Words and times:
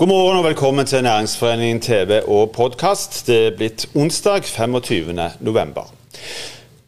God 0.00 0.08
morgen 0.08 0.38
og 0.38 0.46
velkommen 0.46 0.86
til 0.88 1.02
Næringsforeningen 1.04 1.80
TV 1.84 2.22
og 2.24 2.54
podkast. 2.56 3.18
Det 3.26 3.34
er 3.36 3.56
blitt 3.58 3.82
onsdag 3.92 4.46
25. 4.48 5.12
november. 5.44 5.90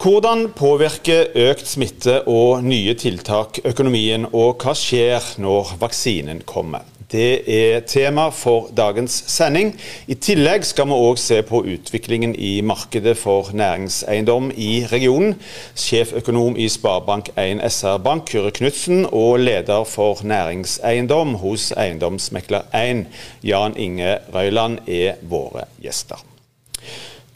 Hvordan 0.00 0.46
påvirker 0.57 1.37
økt 1.37 1.69
smitte 1.69 2.23
og 2.25 2.64
nye 2.64 2.95
tiltak 2.96 3.61
økonomien, 3.69 4.25
og 4.33 4.64
hva 4.64 4.73
skjer 4.73 5.29
når 5.45 5.75
vaksinen 5.84 6.41
kommer? 6.48 6.88
Det 7.13 7.43
er 7.45 7.83
tema 7.85 8.31
for 8.33 8.71
dagens 8.77 9.12
sending. 9.29 9.75
I 10.09 10.17
tillegg 10.17 10.65
skal 10.65 10.89
vi 10.89 10.97
òg 10.97 11.20
se 11.20 11.43
på 11.45 11.61
utviklingen 11.75 12.33
i 12.41 12.62
markedet 12.65 13.19
for 13.20 13.51
næringseiendom 13.53 14.48
i 14.57 14.87
regionen. 14.89 15.34
Sjeføkonom 15.77 16.56
i 16.56 16.70
Sparebank1 16.73 17.61
SR-Bank, 17.69 18.25
Kyrre 18.33 18.51
Knutsen, 18.56 19.05
og 19.12 19.45
leder 19.45 19.84
for 19.84 20.25
næringseiendom 20.25 21.37
hos 21.45 21.73
Eiendomsmekler1, 21.77 23.05
Jan 23.45 23.77
Inge 23.77 24.19
Røyland, 24.34 24.79
er 24.89 25.20
våre 25.23 25.69
gjester. 25.84 26.25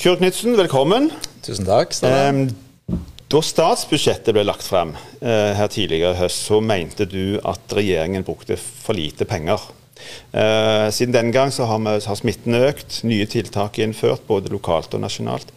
Kyrre 0.00 0.16
Knutsen, 0.22 0.56
velkommen. 0.56 1.10
Tusen 1.44 1.68
takk. 1.68 1.92
Stanne. 1.92 2.54
Da 3.26 3.40
statsbudsjettet 3.42 4.30
ble 4.36 4.44
lagt 4.46 4.62
frem 4.62 4.92
eh, 5.18 5.50
her 5.58 5.70
tidligere 5.72 6.14
i 6.14 6.18
høst, 6.20 6.44
så 6.46 6.60
mente 6.62 7.08
du 7.10 7.40
at 7.42 7.74
regjeringen 7.74 8.22
brukte 8.26 8.54
for 8.60 8.94
lite 8.94 9.26
penger. 9.26 9.64
Eh, 10.30 10.86
siden 10.94 11.16
den 11.16 11.32
gang 11.34 11.50
så 11.50 11.66
har, 11.66 11.80
vi, 11.82 11.96
har 12.06 12.20
smitten 12.20 12.54
økt, 12.60 13.00
nye 13.02 13.26
tiltak 13.26 13.80
er 13.80 13.88
innført, 13.88 14.22
både 14.28 14.52
lokalt 14.54 14.94
og 14.94 15.02
nasjonalt. 15.02 15.50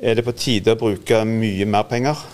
Er 0.00 0.16
det 0.16 0.24
på 0.24 0.32
tide 0.32 0.72
å 0.72 0.80
bruke 0.80 1.20
mye 1.28 1.68
mer 1.68 1.84
penger? 1.92 2.24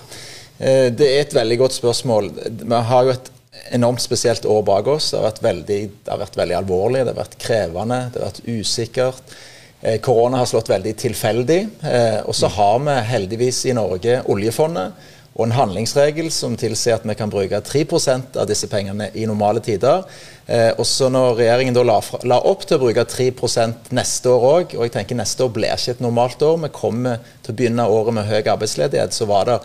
Eh, 0.62 0.86
det 0.94 1.08
er 1.16 1.24
et 1.24 1.34
veldig 1.34 1.58
godt 1.64 1.80
spørsmål. 1.80 2.30
Vi 2.62 2.82
har 2.92 3.08
jo 3.08 3.16
et 3.16 3.34
enormt 3.74 4.06
spesielt 4.06 4.46
år 4.46 4.62
bak 4.70 4.94
oss. 4.94 5.10
Det 5.10 5.18
har 5.18 5.32
vært 5.32 5.46
veldig, 5.48 5.80
det 6.04 6.14
har 6.14 6.22
vært 6.22 6.38
veldig 6.44 6.60
alvorlig, 6.62 7.02
det 7.02 7.16
har 7.16 7.24
vært 7.24 7.40
krevende, 7.42 8.04
det 8.14 8.22
har 8.22 8.30
vært 8.30 8.46
usikkert. 8.46 9.34
Eh, 9.82 10.00
korona 10.00 10.42
har 10.42 10.46
slått 10.46 10.68
veldig 10.70 10.92
tilfeldig. 11.00 11.60
Eh, 11.82 12.20
og 12.26 12.34
så 12.36 12.50
har 12.52 12.78
vi 12.84 12.98
heldigvis 13.14 13.64
i 13.70 13.76
Norge 13.76 14.20
oljefondet 14.28 15.08
og 15.30 15.46
en 15.46 15.54
handlingsregel 15.54 16.26
som 16.34 16.56
tilsier 16.58 16.98
at 16.98 17.06
vi 17.06 17.14
kan 17.16 17.30
bruke 17.32 17.60
3% 17.64 18.36
av 18.42 18.48
disse 18.50 18.68
pengene 18.68 19.08
i 19.16 19.24
normale 19.30 19.62
tider. 19.64 20.02
Eh, 20.44 20.74
også 20.82 21.08
når 21.08 21.38
regjeringen 21.38 21.76
da 21.76 21.84
la, 21.86 22.00
la, 22.28 22.40
opp 22.50 22.66
til 22.66 22.76
å 22.76 22.82
bruke 22.82 23.06
3% 23.08 23.92
neste 23.96 24.34
år 24.34 24.46
òg, 24.50 24.76
og 24.76 24.84
jeg 24.84 24.94
tenker 24.98 25.16
neste 25.16 25.46
år 25.46 25.54
blir 25.54 25.72
ikke 25.72 25.96
et 25.96 26.04
normalt 26.04 26.42
år, 26.44 26.58
vi 26.66 26.72
kommer 26.74 27.22
til 27.40 27.54
å 27.54 27.58
begynne 27.62 27.88
året 27.88 28.18
med 28.18 28.28
høy 28.28 28.40
arbeidsledighet, 28.42 29.16
så 29.16 29.30
var 29.30 29.48
det 29.48 29.58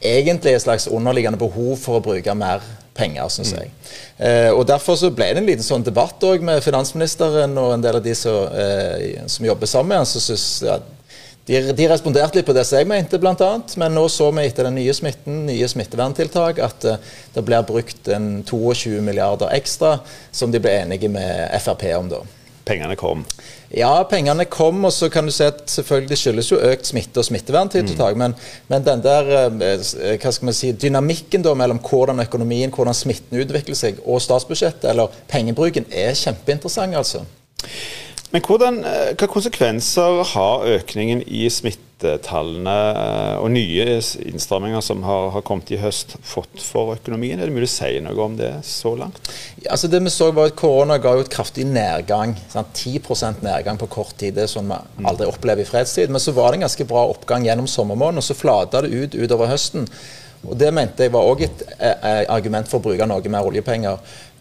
egentlig 0.00 0.54
et 0.54 0.64
slags 0.64 0.86
underliggende 0.88 1.40
behov 1.42 1.74
for 1.82 1.98
å 1.98 2.04
bruke 2.04 2.38
mer 2.38 2.62
penger, 2.98 3.30
syns 3.32 3.54
jeg. 3.54 3.72
Eh, 4.18 4.50
og 4.50 4.66
Derfor 4.68 4.98
så 4.98 5.10
ble 5.14 5.30
det 5.32 5.42
en 5.42 5.48
liten 5.48 5.64
sånn 5.64 5.86
debatt 5.86 6.22
også 6.22 6.44
med 6.44 6.62
finansministeren 6.64 7.56
og 7.60 7.76
en 7.76 7.84
del 7.84 8.00
av 8.00 8.04
de 8.04 8.14
som, 8.18 8.46
eh, 8.52 9.26
som 9.30 9.46
jobber 9.46 9.70
sammen 9.70 9.94
med 9.94 10.02
ham. 10.02 10.86
de, 11.48 11.60
de, 11.72 11.88
responderte 11.88 12.36
litt 12.36 12.46
på 12.46 12.52
det 12.52 12.66
som 12.68 12.76
jeg 12.76 12.88
mente, 12.90 13.18
bl.a. 13.18 13.52
Men 13.80 13.94
nå 13.96 14.04
så 14.12 14.28
vi 14.36 14.44
etter 14.44 14.68
den 14.68 14.76
nye 14.76 14.92
smitten, 14.94 15.46
nye 15.48 15.68
smitteverntiltak, 15.68 16.58
at 16.60 16.84
uh, 16.84 16.98
det 17.32 17.44
blir 17.46 17.64
brukt 17.64 18.10
en 18.12 18.42
22 18.44 19.00
milliarder 19.00 19.54
ekstra, 19.56 19.94
som 20.30 20.52
de 20.52 20.60
ble 20.60 20.74
enige 20.82 21.08
med 21.08 21.48
Frp 21.64 21.86
om 21.96 22.12
da. 22.12 22.20
Pengene 22.68 22.96
kom? 23.00 23.22
Ja, 23.72 23.94
pengene 24.08 24.44
kom, 24.48 24.82
og 24.84 24.92
så 24.92 25.08
kan 25.12 25.28
du 25.28 25.32
si 25.32 25.46
at 25.46 25.62
selvfølgelig 25.72 26.10
det 26.12 26.18
skyldes 26.20 26.50
jo 26.52 26.60
økt 26.70 26.88
smitte 26.88 27.22
og 27.22 27.26
smitteverntiltak. 27.28 28.16
Mm. 28.16 28.22
Men, 28.22 28.36
men, 28.68 28.84
den 28.84 29.04
der 29.04 29.32
eh, 29.32 29.86
hva 30.20 30.32
skal 30.32 30.50
man 30.50 30.56
si, 30.56 30.74
dynamikken 30.76 31.44
da 31.44 31.54
mellom 31.56 31.80
hvordan 31.84 32.20
økonomien, 32.24 32.72
hvordan 32.74 32.96
smitten 32.96 33.40
utvikler 33.40 33.78
seg, 33.78 34.02
og 34.04 34.20
statsbudsjettet, 34.24 34.90
eller 34.92 35.12
pengebruken, 35.32 35.88
er 35.88 36.16
kjempeinteressant, 36.18 36.96
altså. 36.96 37.24
Men 38.32 38.44
hvordan, 38.44 38.82
eh, 38.84 39.12
hva 39.16 39.32
konsekvenser 39.32 40.22
har 40.34 40.68
økningen 40.78 41.24
i 41.24 41.46
smittetallene 41.48 41.87
eh, 42.04 43.34
og 43.38 43.48
nye 43.50 43.86
innstramminger 43.98 44.82
som 44.84 45.02
har, 45.06 45.30
har, 45.34 45.44
kommet 45.46 45.72
i 45.74 45.80
høst, 45.80 46.16
fått 46.22 46.62
for 46.62 46.94
økonomien? 46.94 47.40
Er 47.40 47.48
det 47.48 47.56
mulig 47.56 47.70
å 47.70 47.74
si 47.74 47.90
noe 48.04 48.20
om 48.24 48.36
det 48.38 48.52
så 48.66 48.94
langt? 48.98 49.18
Ja, 49.62 49.72
altså 49.74 49.90
det 49.90 50.02
vi 50.04 50.12
så 50.14 50.30
var 50.36 50.52
at 50.52 50.58
Korona 50.58 51.00
ga 51.02 51.16
jo 51.16 51.24
et 51.24 51.32
kraftig 51.32 51.66
nedgang. 51.68 52.36
Sant? 52.52 52.70
10% 52.76 53.42
nedgang 53.46 53.80
på 53.80 53.90
kort 53.90 54.14
tid. 54.20 54.36
Det 54.38 54.46
er 54.46 54.52
sånn 54.52 54.70
vi 54.70 55.08
aldri 55.08 55.28
opplever 55.28 55.64
i 55.64 55.68
fredstid. 55.68 56.12
Men 56.12 56.22
så 56.22 56.36
var 56.36 56.52
det 56.52 56.60
en 56.60 56.68
ganske 56.68 56.88
bra 56.88 57.08
oppgang 57.10 57.48
gjennom 57.48 57.68
sommermåneden, 57.70 58.22
og 58.22 58.28
så 58.28 58.38
flata 58.38 58.84
det 58.84 58.94
ut 58.94 59.18
utover 59.18 59.50
høsten. 59.50 59.88
Og 60.46 60.54
Det 60.56 60.70
mente 60.74 61.02
jeg 61.02 61.12
var 61.12 61.26
òg 61.26 61.42
et 61.48 61.62
eh, 61.82 62.24
argument 62.30 62.68
for 62.70 62.78
å 62.78 62.84
bruke 62.84 63.06
noe 63.10 63.32
mer 63.32 63.46
oljepenger. 63.48 63.98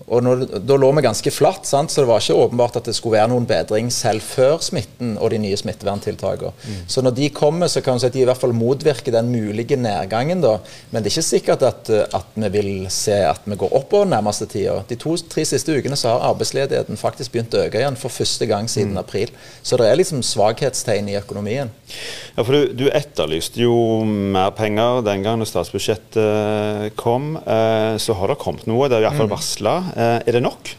Og 0.07 0.23
når, 0.23 0.45
Da 0.63 0.77
lå 0.79 0.89
vi 0.95 1.03
ganske 1.03 1.31
flatt, 1.35 1.67
sant? 1.67 1.91
så 1.91 2.03
det 2.03 2.09
var 2.09 2.21
ikke 2.23 2.39
åpenbart 2.45 2.79
at 2.79 2.87
det 2.87 2.95
skulle 2.95 3.17
være 3.17 3.31
noen 3.33 3.47
bedring 3.47 3.89
selv 3.91 4.23
før 4.23 4.61
smitten 4.63 5.15
og 5.19 5.33
de 5.33 5.39
nye 5.43 5.57
smitteverntiltakene. 5.59 6.53
Mm. 6.55 6.77
Så 6.87 7.03
når 7.03 7.15
de 7.17 7.29
kommer, 7.35 7.67
så 7.71 7.83
kan 7.83 7.97
vi 7.97 8.05
si 8.05 8.07
at 8.07 8.15
de 8.15 8.23
i 8.23 8.27
hvert 8.27 8.39
fall 8.39 8.55
motvirker 8.55 9.15
den 9.15 9.31
mulige 9.33 9.75
nedgangen. 9.79 10.41
da. 10.41 10.57
Men 10.91 11.03
det 11.03 11.11
er 11.11 11.17
ikke 11.17 11.27
sikkert 11.27 11.65
at, 11.67 11.91
at 11.91 12.39
vi 12.39 12.51
vil 12.55 12.71
se 12.93 13.17
at 13.27 13.43
vi 13.43 13.59
går 13.59 13.75
oppover 13.75 14.07
nærmeste 14.07 14.47
tida. 14.47 14.79
De 14.87 14.95
to-tre 14.99 15.43
siste 15.47 15.75
ukene 15.75 15.99
så 15.99 16.13
har 16.13 16.29
arbeidsledigheten 16.31 16.99
faktisk 16.99 17.35
begynt 17.35 17.57
å 17.57 17.65
øke 17.65 17.81
igjen 17.81 17.99
for 17.99 18.13
første 18.13 18.47
gang 18.47 18.71
siden 18.71 18.95
mm. 18.95 19.03
april. 19.03 19.33
Så 19.61 19.79
det 19.79 19.89
er 19.89 19.99
liksom 19.99 20.23
svakhetstegn 20.23 21.11
i 21.11 21.19
økonomien. 21.19 21.73
Ja, 22.37 22.43
for 22.43 22.55
Du, 22.55 22.71
du 22.73 22.87
etterlyste 22.89 23.59
jo 23.61 23.75
mer 24.07 24.55
penger 24.55 25.03
den 25.05 25.23
gangen 25.25 25.47
statsbudsjettet 25.47 26.95
kom. 26.99 27.35
Eh, 27.43 27.99
så 28.01 28.15
har 28.17 28.31
det 28.31 28.39
kommet 28.41 28.67
noe. 28.69 28.87
Det 28.87 29.01
er 29.01 29.07
iallfall 29.09 29.27
mm. 29.29 29.35
varsla. 29.35 29.75
Eh, 29.97 30.21
er 30.27 30.31
det 30.31 30.41
nok? 30.45 30.69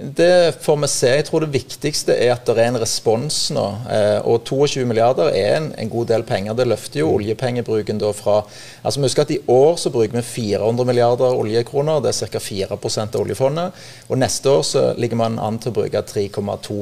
Det 0.00 0.54
får 0.60 0.76
vi 0.80 0.88
se. 0.88 1.08
Jeg 1.12 1.24
tror 1.28 1.44
det 1.44 1.52
viktigste 1.52 2.14
er 2.16 2.30
at 2.32 2.46
det 2.48 2.54
er 2.56 2.70
en 2.70 2.78
respons 2.80 3.36
nå. 3.52 3.64
Eh, 3.92 4.24
og 4.24 4.46
22 4.48 4.86
milliarder 4.88 5.28
er 5.28 5.58
en, 5.58 5.66
en, 5.76 5.90
god 5.92 6.06
del 6.08 6.22
penger. 6.24 6.54
Det 6.56 6.64
løfter 6.70 7.02
jo 7.02 7.10
oljepengebruken 7.18 8.00
da 8.00 8.08
fra 8.16 8.38
altså 8.80 9.02
Husk 9.04 9.20
at 9.20 9.32
i 9.34 9.40
år 9.50 9.76
så 9.80 9.92
bruker 9.92 10.16
vi 10.16 10.22
400 10.24 10.88
milliarder 10.88 11.36
oljekroner. 11.36 12.00
Det 12.00 12.14
er 12.14 12.30
ca. 12.32 12.40
4% 12.40 13.18
av 13.18 13.20
oljefondet. 13.20 13.82
Og 14.08 14.20
neste 14.22 14.48
år 14.48 14.64
så 14.64 14.84
ligger 14.96 15.20
man 15.20 15.36
an 15.42 15.58
til 15.60 15.74
å 15.74 15.76
bruke 15.82 16.02
3,2 16.08 16.78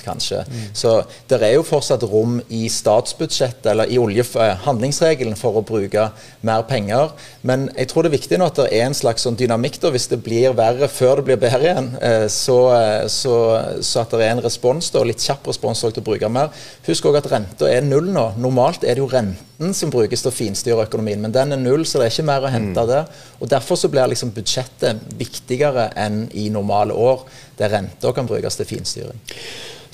kanskje. 0.00 0.40
Mm. 0.48 0.64
Så 0.72 0.94
det 1.28 1.42
er 1.42 1.58
jo 1.58 1.68
fortsatt 1.68 2.08
rom 2.08 2.38
i 2.48 2.62
statsbudsjettet 2.72 3.74
eller 3.74 3.92
i 3.92 4.00
eh, 4.00 4.64
handlingsregelen 4.64 5.36
for 5.36 5.60
å 5.60 5.66
bruke 5.66 6.08
mer 6.40 6.64
penger. 6.70 7.12
Men 7.42 7.68
jeg 7.76 7.92
tror 7.92 8.04
det 8.06 8.14
er 8.14 8.16
viktig 8.16 8.40
nå 8.40 8.48
at 8.48 8.62
det 8.62 8.70
er 8.72 8.88
en 8.88 8.96
slags 8.96 9.28
sånn 9.28 9.36
dynamikk 9.36 9.82
da, 9.84 9.92
hvis 9.92 10.08
det 10.08 10.22
blir 10.24 10.56
verre 10.56 10.88
før 10.88 11.20
det 11.20 11.28
blir 11.28 11.42
bedre 11.44 11.68
igjen. 11.68 11.92
Eh, 12.00 12.26
så 12.32 12.53
så, 12.54 12.74
eh, 12.74 13.06
så, 13.08 13.34
så, 13.80 14.02
at 14.02 14.12
det 14.14 14.24
er 14.24 14.34
en 14.34 14.42
respons, 14.44 14.90
da, 14.94 15.02
litt 15.06 15.22
kjapp 15.22 15.48
respons 15.50 15.82
til 15.82 16.00
å 16.00 16.04
bruke 16.06 16.30
mer. 16.30 16.52
Husk 16.86 17.08
òg 17.08 17.18
at 17.20 17.28
renta 17.32 17.68
er 17.70 17.84
null 17.86 18.10
nå. 18.14 18.26
Normalt 18.40 18.84
er 18.84 18.96
det 18.96 19.02
jo 19.02 19.10
renten 19.10 19.74
som 19.76 19.92
brukes 19.92 20.22
til 20.22 20.30
å 20.30 20.34
finstyre 20.34 20.86
økonomien, 20.86 21.22
men 21.22 21.34
den 21.34 21.56
er 21.56 21.60
null, 21.60 21.86
så 21.86 22.00
det 22.00 22.08
er 22.08 22.14
ikke 22.14 22.28
mer 22.30 22.46
å 22.46 22.52
hente 22.52 22.84
mm. 22.84 22.90
der. 22.90 23.10
Og 23.40 23.50
Derfor 23.50 23.80
så 23.80 23.90
blir 23.90 24.10
liksom 24.10 24.34
budsjettet 24.36 25.02
viktigere 25.18 25.90
enn 26.00 26.24
i 26.34 26.48
normale 26.52 26.94
år, 26.94 27.26
der 27.58 27.72
renta 27.74 28.14
kan 28.14 28.28
brukes 28.30 28.58
til 28.60 28.70
finstyring. 28.70 29.20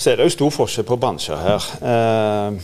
Så 0.00 0.12
er 0.12 0.20
det 0.20 0.28
jo 0.28 0.36
stor 0.36 0.54
forskjell 0.54 0.88
på 0.88 1.00
bransjer 1.00 1.42
her. 1.44 1.72
Eh, 1.92 2.60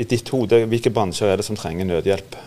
I 0.00 0.06
ditt 0.10 0.30
hode, 0.32 0.64
hvilke 0.70 0.92
bransjer 0.94 1.32
er 1.32 1.40
det 1.40 1.46
som 1.46 1.58
trenger 1.58 1.88
nødhjelp? 1.88 2.38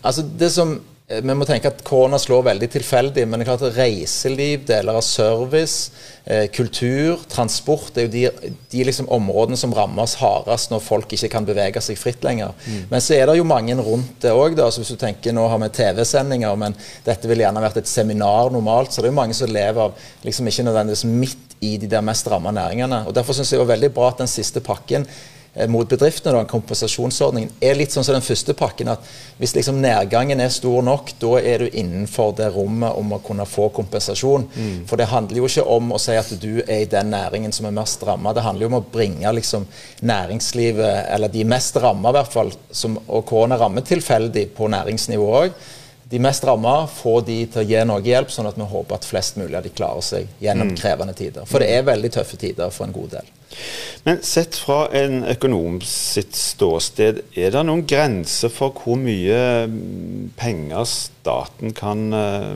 Altså 0.00 0.24
det 0.24 0.48
som 0.52 0.78
vi 1.10 1.34
må 1.34 1.46
tenke 1.46 1.70
at 1.70 1.80
korona 1.86 2.18
slår 2.20 2.44
veldig 2.46 2.68
tilfeldig, 2.70 3.24
men 3.26 3.40
det 3.40 3.44
er 3.44 3.48
klart 3.48 3.64
at 3.66 3.78
reiseliv, 3.78 4.62
deler 4.68 4.94
av 4.94 5.02
service, 5.02 5.90
eh, 6.24 6.44
kultur, 6.54 7.24
transport 7.30 7.90
det 7.96 8.04
er 8.04 8.06
jo 8.06 8.12
de, 8.14 8.52
de 8.70 8.84
liksom 8.86 9.10
områdene 9.10 9.58
som 9.58 9.74
rammes 9.74 10.14
hardest 10.20 10.70
når 10.70 10.84
folk 10.84 11.16
ikke 11.16 11.32
kan 11.32 11.48
bevege 11.48 11.82
seg 11.82 11.98
fritt 11.98 12.22
lenger. 12.26 12.54
Mm. 12.62 12.84
Men 12.92 13.02
så 13.02 13.16
er 13.16 13.26
det 13.26 13.40
jo 13.40 13.48
mange 13.48 13.74
rundt 13.80 14.22
det 14.22 14.30
òg. 14.36 14.54
Altså 14.54 14.84
hvis 14.84 14.94
du 14.94 15.00
tenker 15.00 15.34
Nå 15.34 15.48
har 15.50 15.58
vi 15.62 15.72
TV-sendinger, 15.80 16.54
men 16.58 16.78
dette 17.06 17.28
ville 17.30 17.42
gjerne 17.42 17.64
vært 17.64 17.82
et 17.82 17.90
seminar 17.90 18.54
normalt. 18.54 18.94
Så 18.94 19.02
det 19.02 19.10
er 19.10 19.14
jo 19.14 19.18
mange 19.18 19.36
som 19.36 19.50
lever 19.50 19.82
av 19.88 20.06
liksom 20.26 20.46
ikke 20.50 20.68
nødvendigvis 20.68 21.06
midt 21.10 21.58
i 21.66 21.74
de 21.80 21.90
der 21.90 22.06
mest 22.06 22.30
ramma 22.30 22.54
næringene. 22.54 23.04
og 23.08 23.14
Derfor 23.14 23.36
syns 23.36 23.50
jeg 23.50 23.58
det 23.58 23.66
var 23.66 23.74
veldig 23.74 23.92
bra 23.98 24.10
at 24.12 24.22
den 24.22 24.30
siste 24.30 24.62
pakken 24.64 25.06
Eh, 25.06 25.39
mot 25.68 25.88
bedriftene, 25.88 26.36
da, 26.38 26.44
kompensasjonsordningen, 26.46 27.50
er 27.60 27.74
litt 27.74 27.90
sånn 27.90 28.04
som 28.06 28.14
den 28.14 28.22
første 28.22 28.54
pakken. 28.54 28.92
at 28.92 29.06
Hvis 29.40 29.56
liksom 29.56 29.80
nedgangen 29.82 30.40
er 30.40 30.52
stor 30.54 30.82
nok, 30.86 31.10
da 31.18 31.32
er 31.40 31.64
du 31.64 31.66
innenfor 31.72 32.36
det 32.38 32.52
rommet 32.54 32.94
om 32.94 33.16
å 33.16 33.18
kunne 33.24 33.46
få 33.46 33.68
kompensasjon. 33.74 34.46
Mm. 34.54 34.76
For 34.86 35.00
det 35.00 35.08
handler 35.10 35.40
jo 35.40 35.48
ikke 35.50 35.66
om 35.66 35.90
å 35.92 35.98
si 35.98 36.14
at 36.14 36.30
du 36.40 36.62
er 36.62 36.84
i 36.84 36.90
den 36.90 37.10
næringen 37.10 37.52
som 37.52 37.66
er 37.66 37.74
mest 37.74 38.02
ramma. 38.06 38.32
Det 38.32 38.46
handler 38.46 38.66
jo 38.66 38.70
om 38.70 38.78
å 38.78 38.86
bringe 38.92 39.34
liksom 39.40 39.66
næringslivet, 40.06 41.10
eller 41.10 41.34
de 41.34 41.44
mest 41.44 41.76
ramma 41.82 42.14
i 42.14 42.18
hvert 42.20 42.32
fall, 42.32 42.54
som, 42.70 43.00
og 43.08 43.26
korona 43.26 43.58
rammer 43.58 43.82
tilfeldig 43.82 44.52
på 44.54 44.70
næringsnivå 44.70 45.28
òg. 45.42 45.60
De 46.10 46.18
mest 46.22 46.46
ramma, 46.46 46.86
få 46.90 47.20
de 47.26 47.42
til 47.50 47.62
å 47.62 47.66
gi 47.66 47.82
noe 47.86 48.02
hjelp, 48.06 48.30
sånn 48.30 48.48
at 48.50 48.56
vi 48.58 48.70
håper 48.70 48.98
at 48.98 49.06
flest 49.06 49.36
mulig 49.38 49.58
av 49.58 49.66
de 49.66 49.74
klarer 49.74 50.02
seg 50.02 50.30
gjennom 50.42 50.70
mm. 50.72 50.78
krevende 50.78 51.14
tider. 51.14 51.46
For 51.46 51.62
det 51.62 51.74
er 51.74 51.86
veldig 51.90 52.14
tøffe 52.14 52.38
tider 52.38 52.70
for 52.74 52.86
en 52.86 52.94
god 52.94 53.18
del. 53.18 53.36
Men 54.06 54.22
sett 54.24 54.56
fra 54.56 54.86
en 54.96 55.24
økonom 55.28 55.80
sitt 55.84 56.36
ståsted, 56.36 57.20
er 57.36 57.52
det 57.52 57.62
noen 57.66 57.84
grenser 57.88 58.52
for 58.52 58.72
hvor 58.80 58.96
mye 59.00 59.40
mm, 59.68 60.30
penger 60.40 60.86
staten 60.88 61.74
kan 61.76 62.06
uh, 62.14 62.54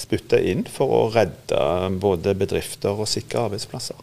spytte 0.00 0.40
inn 0.40 0.64
for 0.70 0.94
å 0.96 1.02
redde 1.12 1.60
både 2.00 2.36
bedrifter 2.38 2.96
og 2.96 3.10
sikre 3.10 3.44
arbeidsplasser? 3.50 3.98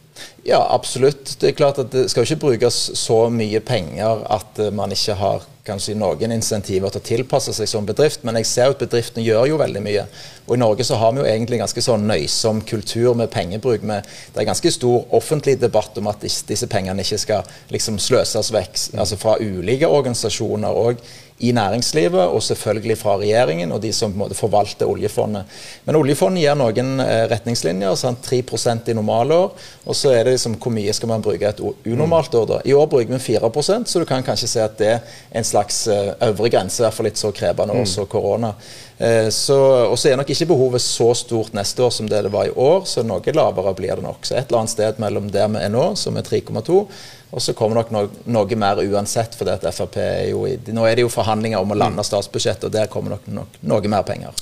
Ja, 0.45 0.61
absolutt. 0.73 1.37
Det 1.41 1.51
er 1.51 1.57
klart 1.57 1.81
at 1.81 1.93
det 1.93 2.07
skal 2.11 2.27
ikke 2.27 2.43
brukes 2.45 2.79
så 2.99 3.25
mye 3.33 3.61
penger 3.65 4.25
at 4.37 4.61
uh, 4.61 4.73
man 4.75 4.93
ikke 4.93 5.17
har 5.17 5.47
kanskje 5.67 5.97
noen 5.99 6.33
insentiver 6.33 6.93
til 6.93 7.01
å 7.01 7.07
tilpasse 7.09 7.53
seg 7.53 7.69
som 7.69 7.85
bedrift, 7.87 8.23
men 8.27 8.39
jeg 8.39 8.49
ser 8.49 8.73
at 8.73 8.81
bedriftene 8.81 9.25
gjør 9.25 9.51
jo 9.51 9.59
veldig 9.61 9.83
mye. 9.83 10.07
Og 10.47 10.55
I 10.55 10.61
Norge 10.61 10.87
så 10.87 10.97
har 11.01 11.13
vi 11.13 11.21
jo 11.21 11.27
egentlig 11.27 11.59
ganske 11.59 11.83
sånn 11.83 12.07
nøysom 12.07 12.63
kultur 12.67 13.13
med 13.19 13.31
pengebruk. 13.33 13.83
Med, 13.83 14.07
det 14.33 14.41
er 14.41 14.49
ganske 14.49 14.71
stor 14.71 15.05
offentlig 15.17 15.57
debatt 15.59 15.97
om 15.99 16.07
at 16.07 16.23
disse 16.23 16.71
pengene 16.71 17.03
ikke 17.03 17.19
skal 17.19 17.55
liksom 17.73 17.99
sløses 17.99 18.53
vekk 18.55 18.79
altså 18.97 19.19
fra 19.19 19.37
ulike 19.43 19.89
organisasjoner. 19.91 20.71
og 20.71 21.03
i 21.39 21.51
næringslivet, 21.51 22.21
og 22.21 22.43
selvfølgelig 22.43 22.97
fra 22.97 23.17
regjeringen 23.17 23.71
og 23.71 23.81
de 23.81 23.91
som 23.93 24.11
på 24.11 24.15
en 24.15 24.23
måte 24.23 24.35
forvalter 24.35 24.89
oljefondet. 24.89 25.45
Men 25.85 25.99
oljefondet 25.99 26.41
gir 26.41 26.57
noen 26.57 27.03
eh, 27.03 27.25
retningslinjer. 27.29 27.93
Sant? 27.99 28.25
3% 28.25 28.89
i 28.89 28.95
normalår. 28.97 29.51
Og 29.85 29.95
så 29.95 30.15
er 30.15 30.25
det 30.25 30.33
liksom 30.33 30.57
hvor 30.57 30.73
mye 30.73 30.95
skal 30.97 31.11
man 31.11 31.21
bruke 31.21 31.45
et 31.45 31.61
unormalt 31.61 32.33
år. 32.35 32.47
da. 32.49 32.59
I 32.65 32.73
år 32.73 32.89
bruker 32.89 33.13
vi 33.13 33.37
4% 33.37 33.85
så 33.85 33.99
du 33.99 34.05
kan 34.09 34.25
kanskje 34.25 34.49
se 34.49 34.63
at 34.65 34.77
det 34.81 34.89
er 34.95 35.21
en 35.31 35.45
slags 35.45 35.56
eh, 35.63 36.11
øvre 36.29 36.49
grense, 36.53 36.81
i 36.81 36.85
hvert 36.85 36.95
fall 36.95 37.07
litt 37.09 37.19
så 37.19 37.31
krevende 37.35 37.75
år 37.77 37.87
som 37.89 38.07
korona. 38.09 38.53
Eh, 38.97 39.27
og 39.27 39.97
så 39.99 40.09
er 40.09 40.17
nok 40.17 40.31
ikke 40.33 40.49
behovet 40.49 40.81
så 40.81 41.11
stort 41.17 41.53
neste 41.57 41.83
år 41.85 41.93
som 41.93 42.09
det 42.09 42.23
det 42.25 42.33
var 42.33 42.49
i 42.49 42.55
år, 42.55 42.85
så 42.89 43.03
noe 43.05 43.35
lavere 43.35 43.75
blir 43.77 43.95
det 43.95 44.05
nok. 44.05 44.25
Så 44.25 44.35
et 44.35 44.47
eller 44.47 44.63
annet 44.63 44.73
sted 44.73 45.03
mellom 45.03 45.29
der 45.33 45.51
vi 45.53 45.61
er 45.65 45.73
nå, 45.73 45.91
som 45.99 46.17
er 46.17 46.25
3,2, 46.25 46.79
og 47.27 47.43
så 47.43 47.53
kommer 47.57 47.81
nok 47.81 47.93
noe, 47.93 48.09
noe 48.31 48.59
mer 48.59 48.81
uansett, 48.85 49.35
for 49.37 49.47
det 49.47 49.59
at 49.59 49.69
Frp 49.75 49.99
er 50.01 50.25
jo 50.31 50.45
i, 50.47 50.57
nå 50.73 50.87
er 50.87 50.97
det 50.97 51.05
jo 51.05 51.13
forhandlinger 51.13 51.61
om 51.61 51.75
å 51.75 51.77
lande 51.77 52.01
mm. 52.01 52.09
statsbudsjettet, 52.09 52.69
og 52.69 52.75
der 52.75 52.91
kommer 52.91 53.17
nok, 53.17 53.29
nok 53.29 53.61
noe 53.67 53.91
mer 53.91 54.07
penger. 54.07 54.35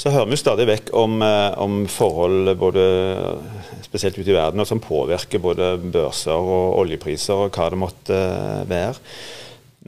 Så 0.00 0.08
hører 0.14 0.30
vi 0.30 0.36
stadig 0.40 0.64
vekk 0.64 0.94
om, 0.96 1.18
eh, 1.22 1.58
om 1.60 1.82
forhold 1.90 2.54
både 2.56 2.84
spesielt 3.84 4.16
ute 4.16 4.30
i 4.30 4.36
verden 4.36 4.62
og 4.62 4.68
som 4.68 4.80
påvirker 4.80 5.42
både 5.42 5.74
børser 5.92 6.32
og 6.36 6.78
oljepriser 6.80 7.46
og 7.46 7.56
hva 7.56 7.66
det 7.72 7.80
måtte 7.82 8.20
være. 8.70 8.94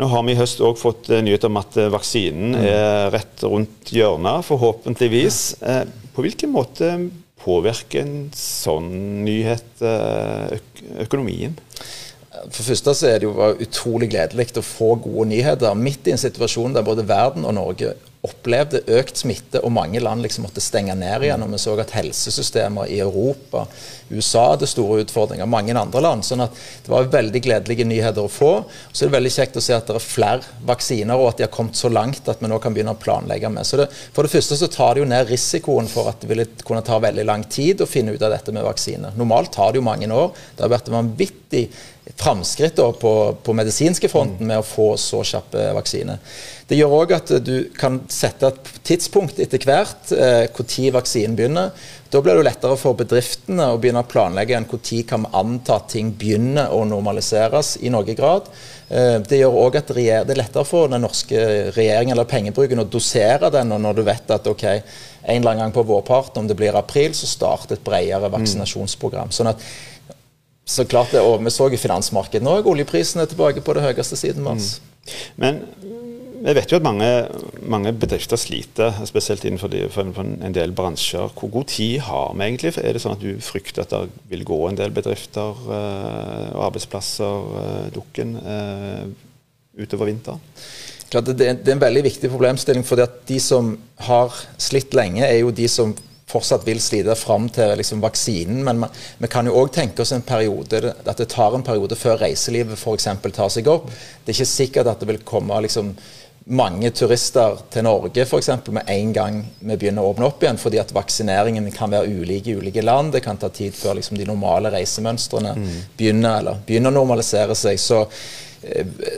Nå 0.01 0.09
har 0.09 0.23
vi 0.25 0.33
i 0.33 0.39
høst 0.39 0.63
òg 0.65 0.79
fått 0.81 1.11
eh, 1.13 1.21
nyhet 1.25 1.45
om 1.45 1.59
at 1.61 1.77
eh, 1.77 1.91
vaksinen 1.93 2.55
mm. 2.55 2.63
er 2.65 3.11
rett 3.13 3.43
rundt 3.45 3.93
hjørnet, 3.93 4.47
forhåpentligvis. 4.49 5.41
Eh, 5.61 5.83
på 6.17 6.25
hvilken 6.25 6.53
måte 6.55 6.95
påvirker 7.43 8.05
en 8.05 8.31
sånn 8.37 8.89
nyhet 9.27 9.83
økonomien? 11.03 11.57
For 12.55 12.63
første 12.63 12.95
så 12.95 13.09
er 13.09 13.19
det 13.19 13.27
jo 13.27 13.49
utrolig 13.65 14.13
gledelig 14.13 14.53
å 14.61 14.65
få 14.65 14.93
gode 15.03 15.27
nyheter 15.33 15.75
midt 15.75 16.07
i 16.07 16.15
en 16.15 16.23
situasjon 16.23 16.77
der 16.77 16.87
både 16.87 17.07
verden 17.09 17.49
og 17.49 17.57
Norge 17.59 17.97
opplevde 18.23 18.85
økt 18.95 19.19
smitte, 19.19 19.59
og 19.67 19.73
mange 19.75 19.99
land 19.99 20.23
liksom 20.23 20.45
måtte 20.47 20.63
stenge 20.63 20.95
ned 20.95 21.25
igjen. 21.27 21.43
og 21.43 21.51
Vi 21.51 21.59
så 21.59 21.75
at 21.83 21.95
helsesystemer 21.97 22.87
i 22.87 23.01
Europa, 23.03 23.65
USA 24.13 24.45
hadde 24.53 24.69
store 24.71 25.01
utfordringer, 25.03 25.47
mange 25.47 25.75
andre 25.75 26.01
land. 26.01 26.23
sånn 26.23 26.45
at 26.45 26.53
Det 26.85 26.91
var 26.93 27.11
veldig 27.11 27.43
gledelige 27.43 27.85
nyheter 27.85 28.23
å 28.23 28.31
få. 28.31 28.65
Så 28.93 29.05
er 29.05 29.11
det 29.11 29.19
veldig 29.19 29.33
kjekt 29.33 29.57
å 29.57 29.63
se 29.63 29.75
at 29.75 29.87
det 29.87 29.97
er 29.97 29.99
flere 29.99 30.43
vaksiner, 30.65 31.19
og 31.19 31.29
at 31.29 31.37
de 31.39 31.43
har 31.43 31.51
kommet 31.51 31.75
så 31.75 31.91
langt 31.91 32.29
at 32.29 32.39
vi 32.41 32.47
nå 32.47 32.61
kan 32.61 32.73
begynne 32.73 32.95
å 32.95 33.03
planlegge 33.03 33.51
med. 33.51 33.67
Så 33.67 33.77
det, 33.77 33.91
For 34.13 34.23
det 34.23 34.31
første 34.31 34.57
så 34.57 34.71
tar 34.71 34.95
det 34.95 35.01
jo 35.03 35.11
ned 35.11 35.27
risikoen 35.27 35.89
for 35.89 36.09
at 36.09 36.21
det 36.21 36.29
ville 36.29 36.47
kunne 36.65 36.83
ta 36.83 36.99
veldig 36.99 37.27
lang 37.27 37.43
tid 37.45 37.81
å 37.81 37.87
finne 37.87 38.13
ut 38.13 38.23
av 38.23 38.31
dette 38.31 38.53
med 38.53 38.63
vaksiner. 38.63 39.17
Normalt 39.17 39.53
tar 39.53 39.73
det 39.73 39.79
jo 39.79 39.83
mange 39.83 40.07
år. 40.07 40.31
Det 40.57 40.63
har 40.63 40.71
vært 40.79 40.89
vanvittig 40.89 41.42
framskritt 42.19 42.77
på, 42.77 43.13
på 43.43 43.55
medisinske 43.55 44.09
fronten 44.11 44.49
med 44.49 44.59
å 44.59 44.67
få 44.67 44.89
så 44.99 45.23
kjappe 45.27 45.69
vaksiner. 45.77 46.19
Det 46.67 46.79
gjør 46.79 46.95
òg 47.03 47.15
at 47.15 47.31
du 47.45 47.69
kan 47.79 48.01
sette 48.11 48.49
et 48.49 48.71
tidspunkt 48.87 49.39
etter 49.43 49.63
hvert 49.67 50.11
eh, 50.17 50.47
når 50.51 50.95
vaksinen 50.97 51.37
begynner. 51.39 51.71
Da 52.13 52.21
blir 52.25 52.39
det 52.39 52.47
lettere 52.47 52.77
for 52.81 52.99
bedriftene 52.99 53.71
å 53.73 53.79
begynne 53.81 54.03
å 54.03 54.09
planlegge 54.09 54.57
enn 54.57 54.67
når 54.69 55.03
kan 55.09 55.27
vi 55.27 55.33
anta 55.39 55.79
at 55.79 55.91
ting 55.95 56.11
begynner 56.19 56.75
å 56.75 56.83
normaliseres 56.89 57.77
i 57.81 57.93
noen 57.93 58.19
grad. 58.19 58.51
Eh, 58.89 59.21
det 59.23 59.39
gjør 59.43 59.61
òg 59.63 59.79
at 59.81 59.95
det 59.95 60.09
er 60.11 60.41
lettere 60.41 60.67
for 60.69 60.91
den 60.93 61.05
norske 61.07 61.39
regjeringen 61.77 62.17
eller 62.17 62.29
pengebruken 62.29 62.83
å 62.83 62.89
dosere 62.89 63.53
den, 63.55 63.73
og 63.73 63.81
når 63.85 64.01
du 64.01 64.05
vet 64.09 64.35
at 64.35 64.51
ok, 64.51 64.67
en 64.73 65.39
eller 65.39 65.53
annen 65.53 65.65
gang 65.67 65.77
på 65.77 65.87
vårparten, 65.87 66.43
om 66.43 66.51
det 66.51 66.59
blir 66.59 66.77
april, 66.77 67.15
så 67.15 67.31
starter 67.31 67.77
et 67.77 67.87
bredere 67.87 68.33
vaksinasjonsprogram. 68.33 69.31
Sånn 69.33 69.53
at 69.53 69.63
så 70.65 70.85
klart 70.87 71.13
det, 71.13 71.21
og 71.21 71.43
Vi 71.45 71.51
så 71.51 71.69
i 71.73 71.81
finansmarkedet 71.81 72.49
òg. 72.49 72.69
Oljeprisen 72.71 73.21
er 73.21 73.31
tilbake 73.31 73.61
på 73.61 73.75
det 73.75 73.83
høyeste 73.83 74.17
siden 74.17 74.45
mars. 74.47 74.79
Mm. 74.79 75.03
Men 75.37 75.63
vi 76.43 76.55
vet 76.57 76.73
jo 76.73 76.79
at 76.81 76.83
mange, 76.83 77.09
mange 77.71 77.93
bedrifter 77.95 78.39
sliter, 78.41 78.97
spesielt 79.07 79.45
innenfor 79.47 79.71
de, 79.71 79.85
en 79.87 80.55
del 80.55 80.73
bransjer. 80.75 81.31
Hvor 81.39 81.51
god 81.55 81.69
tid 81.71 82.01
har 82.09 82.33
vi 82.35 82.47
egentlig? 82.49 82.73
Er 82.83 82.97
det 82.97 83.03
sånn 83.05 83.15
at 83.15 83.23
du 83.23 83.37
frykter 83.43 83.85
at 83.85 83.93
det 83.95 84.09
vil 84.33 84.43
gå 84.47 84.59
en 84.67 84.79
del 84.79 84.95
bedrifter 84.95 85.61
uh, 85.69 86.49
og 86.57 86.65
arbeidsplasser 86.67 87.47
uh, 87.53 87.85
dukken 87.95 88.35
uh, 88.43 89.05
utover 89.79 90.11
vinteren? 90.11 90.43
Det, 91.13 91.37
det, 91.37 91.47
er 91.69 91.77
en 91.77 91.85
veldig 91.85 92.07
viktig 92.09 92.31
problemstilling. 92.33 92.87
fordi 92.89 93.07
at 93.07 93.21
De 93.29 93.39
som 93.43 93.77
har 94.09 94.35
slitt 94.59 94.97
lenge, 94.99 95.23
er 95.23 95.45
jo 95.45 95.55
de 95.55 95.69
som 95.71 95.95
fortsatt 96.33 96.67
vil 96.67 96.81
slite 96.83 97.15
fram 97.19 97.49
til 97.53 97.77
liksom, 97.79 98.03
vaksinen. 98.05 98.63
Men 98.67 98.87
vi 99.19 99.31
kan 99.33 99.49
jo 99.49 99.59
òg 99.61 99.73
tenke 99.75 100.05
oss 100.05 100.15
en 100.17 100.25
periode, 100.27 100.95
at 101.05 101.21
det 101.21 101.29
tar 101.33 101.57
en 101.57 101.67
periode 101.67 101.99
før 101.99 102.21
reiselivet 102.25 102.81
f.eks. 102.81 103.09
tar 103.29 103.53
seg 103.53 103.71
opp. 103.71 103.91
Det 104.25 104.33
er 104.33 104.41
ikke 104.41 104.55
sikkert 104.57 104.93
at 104.93 105.03
det 105.03 105.11
vil 105.13 105.23
komme 105.29 105.61
liksom, 105.67 105.95
mange 106.45 106.91
turister 106.91 107.61
til 107.71 107.85
Norge 107.87 108.25
f.eks. 108.25 108.49
med 108.75 108.89
en 108.91 109.13
gang 109.15 109.37
vi 109.61 109.77
begynner 109.77 110.03
å 110.03 110.13
åpne 110.13 110.27
opp 110.27 110.43
igjen, 110.43 110.59
fordi 110.59 110.81
at 110.83 110.95
vaksineringen 110.95 111.69
kan 111.75 111.93
være 111.93 112.11
ulik 112.11 112.49
i 112.51 112.57
ulike 112.59 112.83
land. 112.83 113.13
Det 113.15 113.23
kan 113.25 113.39
ta 113.39 113.53
tid 113.53 113.75
før 113.77 114.01
liksom, 114.01 114.19
de 114.19 114.27
normale 114.29 114.73
reisemønstrene 114.75 115.55
mm. 115.59 115.69
begynner, 115.99 116.41
eller, 116.41 116.65
begynner 116.67 116.95
å 116.95 116.99
normalisere 117.03 117.57
seg. 117.59 117.79
Så, 117.81 118.05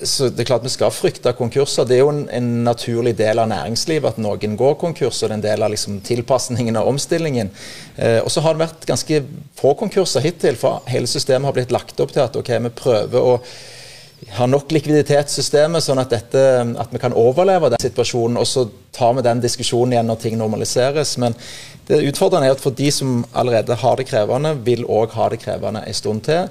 så, 0.03 0.31
det 0.33 0.41
er 0.41 0.49
klart 0.49 0.65
vi 0.65 0.73
skal 0.73 0.93
frykte 0.95 1.33
konkurser. 1.37 1.85
Det 1.85 1.99
er 1.99 2.01
jo 2.01 2.13
en, 2.15 2.23
en, 2.33 2.51
naturlig 2.65 3.13
del 3.19 3.43
av 3.43 3.51
næringslivet 3.51 4.15
at 4.15 4.21
noen 4.23 4.57
går 4.57 4.79
konkurs, 4.81 5.21
og 5.21 5.29
det 5.29 5.35
er 5.35 5.37
en 5.37 5.45
del 5.45 5.67
av 5.67 5.73
liksom, 5.75 5.99
tilpasningen 6.07 6.79
og 6.81 6.95
omstillingen. 6.95 7.53
Eh, 7.97 8.21
og 8.23 8.33
så 8.33 8.45
har 8.45 8.57
det 8.57 8.65
vært 8.65 8.87
ganske 8.89 9.21
få 9.61 9.75
konkurser 9.81 10.25
hittil, 10.25 10.57
for 10.61 10.81
hele 10.89 11.11
systemet 11.11 11.51
har 11.51 11.57
blitt 11.57 11.75
lagt 11.75 12.01
opp 12.01 12.15
til 12.15 12.25
at 12.25 12.39
ok, 12.41 12.55
vi 12.65 12.73
prøver 12.79 13.33
å 13.35 13.35
ha 14.39 14.47
nok 14.49 14.73
likviditetssystemet, 14.73 15.85
sånn 15.85 16.01
at, 16.01 16.15
dette, 16.15 16.45
at, 16.81 16.93
vi 16.95 17.03
kan 17.03 17.13
overleve 17.13 17.75
den 17.75 17.83
situasjonen. 17.83 18.39
Og 18.41 18.49
så 18.49 18.65
tar 18.97 19.13
vi 19.19 19.27
den 19.27 19.43
diskusjonen 19.45 19.93
igjen 19.97 20.09
når 20.09 20.23
ting 20.23 20.39
normaliseres. 20.41 21.19
Men 21.21 21.37
det 21.91 22.01
utfordrende 22.09 22.49
er 22.49 22.57
at 22.57 22.65
for 22.65 22.73
de 22.73 22.89
som 22.95 23.21
allerede 23.37 23.77
har 23.83 24.01
det 24.01 24.09
krevende, 24.09 24.55
vil 24.65 24.87
òg 24.89 25.13
ha 25.19 25.29
det 25.29 25.43
krevende 25.45 25.85
en 25.85 26.01
stund 26.01 26.25
til. 26.31 26.49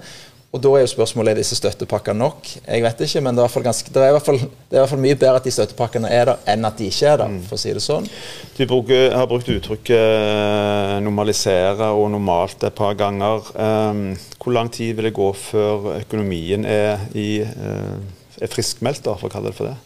Og 0.53 0.61
Da 0.61 0.69
er 0.77 0.83
jo 0.83 0.89
spørsmålet 0.91 1.33
er 1.33 1.39
disse 1.41 1.55
støttepakkene 1.57 2.21
nok. 2.21 2.45
Jeg 2.61 2.83
vet 2.85 2.99
ikke, 3.01 3.21
men 3.25 3.33
det 3.33 3.41
er, 3.41 3.63
ganske, 3.65 3.89
det, 3.89 4.03
er 4.05 4.19
fall, 4.21 4.37
det 4.37 4.75
er 4.75 4.77
i 4.77 4.81
hvert 4.83 4.91
fall 4.91 5.01
mye 5.01 5.17
bedre 5.17 5.39
at 5.39 5.47
de 5.47 5.53
støttepakkene 5.55 6.11
er 6.13 6.29
der, 6.29 6.43
enn 6.53 6.67
at 6.69 6.77
de 6.77 6.89
ikke 6.91 7.07
er 7.09 7.17
der, 7.23 7.31
mm. 7.33 7.39
for 7.47 7.57
å 7.57 7.61
si 7.63 7.73
det 7.73 7.81
sånn. 7.81 8.05
Du 8.53 8.61
bruker, 8.69 9.07
har 9.17 9.25
brukt 9.31 9.49
uttrykket 9.49 9.97
eh, 9.97 10.99
'normalisere' 11.01 11.89
og 11.97 12.05
'normalt' 12.13 12.67
et 12.69 12.77
par 12.77 12.93
ganger. 12.93 13.49
Um, 13.57 14.05
hvor 14.37 14.53
lang 14.53 14.69
tid 14.69 14.93
vil 14.93 15.09
det 15.09 15.15
gå 15.17 15.31
før 15.33 15.89
økonomien 15.97 16.69
er, 16.69 17.01
i, 17.17 17.41
uh, 17.41 17.97
er 18.37 18.53
friskmeldt, 18.53 19.09
for 19.09 19.31
å 19.31 19.33
kalle 19.33 19.49
det 19.49 19.57
for 19.57 19.73
det? 19.73 19.77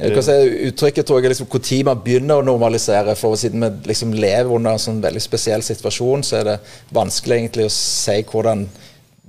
Si, 0.00 0.34
uttrykket 0.70 1.04
tror 1.04 1.18
jeg 1.20 1.28
er 1.28 1.34
liksom 1.34 1.50
når 1.50 1.84
man 1.84 1.98
begynner 2.00 2.40
å 2.40 2.44
normalisere. 2.44 3.14
for 3.14 3.36
Siden 3.36 3.60
vi 3.60 3.90
liksom 3.92 4.14
lever 4.16 4.48
under 4.48 4.72
en 4.72 4.80
sånn 4.80 5.02
veldig 5.02 5.20
spesiell 5.20 5.62
situasjon, 5.62 6.24
så 6.24 6.40
er 6.40 6.44
det 6.44 6.60
vanskelig 6.88 7.36
egentlig 7.36 7.66
å 7.68 7.74
si 7.74 8.22
hvordan 8.24 8.64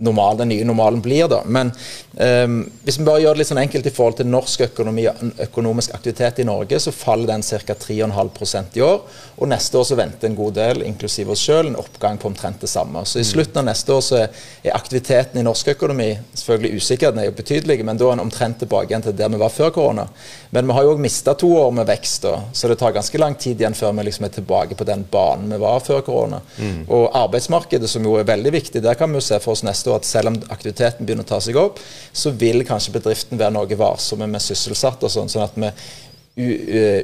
normal, 0.01 0.37
den 0.37 0.51
nye 0.51 0.65
normalen 0.65 1.01
blir. 1.01 1.27
da. 1.31 1.41
Men 1.45 1.71
um, 2.17 2.57
hvis 2.83 2.99
vi 2.99 3.05
bare 3.07 3.21
gjør 3.23 3.35
det 3.37 3.43
litt 3.43 3.51
sånn 3.51 3.61
enkelt 3.61 3.87
i 3.87 3.93
forhold 3.93 4.19
til 4.19 4.29
norsk 4.31 4.65
økonomi, 4.67 5.07
økonomisk 5.45 5.95
aktivitet 5.97 6.41
i 6.41 6.47
Norge, 6.47 6.79
så 6.81 6.93
faller 6.95 7.33
den 7.33 7.45
ca. 7.45 7.75
3,5% 7.85 8.79
i 8.79 8.85
år. 8.85 9.01
Og 9.37 9.49
neste 9.51 9.77
år 9.79 9.87
så 9.87 9.97
venter 9.99 10.29
en 10.29 10.37
god 10.37 10.57
del, 10.57 10.83
inklusiv 10.87 11.31
oss 11.33 11.43
sjøl, 11.45 11.71
en 11.71 11.79
oppgang 11.79 12.19
på 12.21 12.29
omtrent 12.31 12.61
det 12.61 12.71
samme. 12.71 13.05
Så 13.05 13.19
i 13.19 13.25
mm. 13.25 13.29
slutten 13.31 13.61
av 13.61 13.67
neste 13.69 13.93
år 13.95 14.05
så 14.05 14.21
er 14.23 14.75
aktiviteten 14.75 15.41
i 15.41 15.45
norsk 15.45 15.73
økonomi 15.75 16.09
selvfølgelig 16.33 16.81
usikker, 16.81 17.13
den 17.13 17.23
er 17.23 17.29
jo 17.29 17.37
betydelig, 17.37 17.81
men 17.85 17.99
da 17.99 18.09
er 18.09 18.17
en 18.17 18.25
omtrent 18.25 18.61
tilbake 18.61 18.91
igjen 18.91 19.05
til 19.05 19.17
der 19.17 19.31
vi 19.31 19.41
var 19.41 19.53
før 19.53 19.73
korona. 19.75 20.07
Men 20.51 20.67
vi 20.67 20.75
har 20.75 20.85
jo 20.85 20.95
òg 20.95 21.01
mista 21.03 21.33
to 21.37 21.49
år 21.61 21.71
med 21.75 21.87
vekst, 21.89 22.25
da, 22.25 22.35
så 22.53 22.69
det 22.71 22.77
tar 22.81 22.95
ganske 22.95 23.21
lang 23.21 23.37
tid 23.39 23.61
igjen 23.61 23.77
før 23.77 23.93
vi 23.97 24.07
liksom 24.07 24.27
er 24.27 24.33
tilbake 24.35 24.77
på 24.77 24.87
den 24.87 25.05
banen 25.11 25.51
vi 25.51 25.59
var 25.61 25.79
før 25.83 26.01
korona. 26.05 26.41
Mm. 26.57 26.83
Og 26.89 27.09
arbeidsmarkedet, 27.17 27.89
som 27.89 28.05
jo 28.05 28.17
er 28.19 28.27
veldig 28.27 28.53
viktig, 28.53 28.83
der 28.83 28.97
kan 28.99 29.11
vi 29.11 29.19
jo 29.19 29.25
se 29.25 29.39
for 29.43 29.55
oss 29.55 29.63
neste 29.67 29.90
år 29.90 29.90
at 29.95 30.07
selv 30.07 30.31
om 30.31 30.39
aktiviteten 30.53 31.05
begynner 31.05 31.27
å 31.27 31.31
ta 31.33 31.41
seg 31.43 31.59
opp, 31.59 31.79
så 32.13 32.31
vil 32.31 32.65
kanskje 32.67 32.95
bedriften 32.95 33.39
være 33.41 33.55
noe 33.55 33.79
varsomme 33.79 34.29
med 34.29 34.43
sysselsatte 34.43 35.09
sånn. 35.11 35.29
sånn 35.31 35.47
at 35.47 35.59
vi 35.59 35.73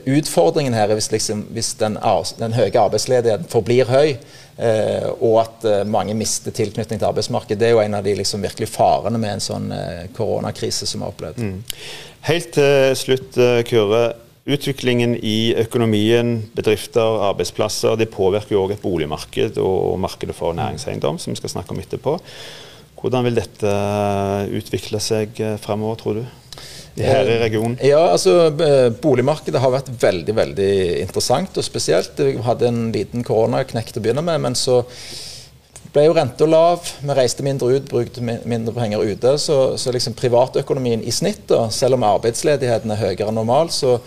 utfordringen 0.07 0.73
her 0.73 0.87
er 0.89 0.97
hvis, 0.97 1.09
liksom, 1.11 1.43
hvis 1.51 1.73
den, 1.79 1.97
den, 2.39 2.53
høye 2.55 2.79
arbeidsledigheten 2.79 3.49
forblir 3.51 3.89
høy, 3.91 4.15
eh, 4.57 5.07
og 5.19 5.41
at 5.43 5.65
eh, 5.67 5.81
mange 5.87 6.15
mister 6.15 6.55
tilknytning 6.55 6.99
til 6.99 7.09
arbeidsmarkedet. 7.09 7.59
Det 7.59 7.67
er 7.67 7.75
jo 7.75 7.81
en 7.83 7.97
av 7.99 8.05
de 8.05 8.15
liksom, 8.17 8.45
virkelig 8.45 8.69
farene 8.71 9.19
med 9.19 9.35
en 9.35 9.43
sånn 9.43 9.67
eh, 9.75 10.05
koronakrise 10.15 10.87
som 10.87 11.01
vi 11.01 11.05
har 11.07 11.15
opplevd. 11.15 11.43
Mm. 11.43 11.59
Helt 12.29 12.53
til 12.55 12.95
slutt, 12.99 13.37
eh, 13.37 13.59
Kure. 13.67 14.05
Utviklingen 14.47 15.17
i 15.27 15.51
økonomien, 15.59 16.37
bedrifter, 16.55 17.17
arbeidsplasser, 17.27 17.97
det 17.99 18.07
påvirker 18.13 18.55
jo 18.55 18.61
òg 18.63 18.77
et 18.77 18.83
boligmarked 18.85 19.59
og 19.59 19.97
markedet 19.99 20.37
for 20.37 20.55
næringseiendom, 20.55 21.19
som 21.19 21.35
vi 21.35 21.41
skal 21.41 21.51
snakke 21.57 21.75
om 21.75 21.81
etterpå. 21.83 22.15
Hvordan 22.97 23.27
vil 23.27 23.37
dette 23.37 23.71
utvikle 24.57 24.99
seg 25.03 25.37
fremover, 25.61 25.99
tror 26.01 26.21
du? 26.21 26.27
her 27.05 27.29
i 27.29 27.37
regionen? 27.41 27.77
Ja, 27.85 27.99
altså 28.13 28.49
Boligmarkedet 29.01 29.61
har 29.61 29.73
vært 29.73 29.91
veldig 30.01 30.35
veldig 30.37 30.73
interessant 31.03 31.57
og 31.59 31.65
spesielt. 31.65 32.17
Vi 32.17 32.37
hadde 32.45 32.69
en 32.71 32.83
liten 32.95 33.25
koronaknekk 33.27 33.91
til 33.91 34.01
å 34.01 34.05
begynne 34.07 34.25
med, 34.25 34.41
men 34.47 34.57
så 34.57 34.81
ble 35.93 36.07
jo 36.07 36.15
renta 36.17 36.47
lav. 36.49 36.85
Vi 37.01 37.17
reiste 37.17 37.45
mindre 37.45 37.77
ut, 37.77 37.89
brukte 37.89 38.23
mindre 38.23 38.73
penger 38.75 39.05
ute. 39.05 39.35
Så, 39.41 39.59
så 39.79 39.93
liksom 39.93 40.17
privatøkonomien 40.17 41.05
i 41.05 41.13
snitt, 41.13 41.45
da, 41.49 41.67
selv 41.73 41.97
om 41.97 42.07
arbeidsledigheten 42.07 42.93
er 42.93 43.03
høyere 43.03 43.29
enn 43.29 43.39
normalt, 43.39 43.75
så 43.75 43.97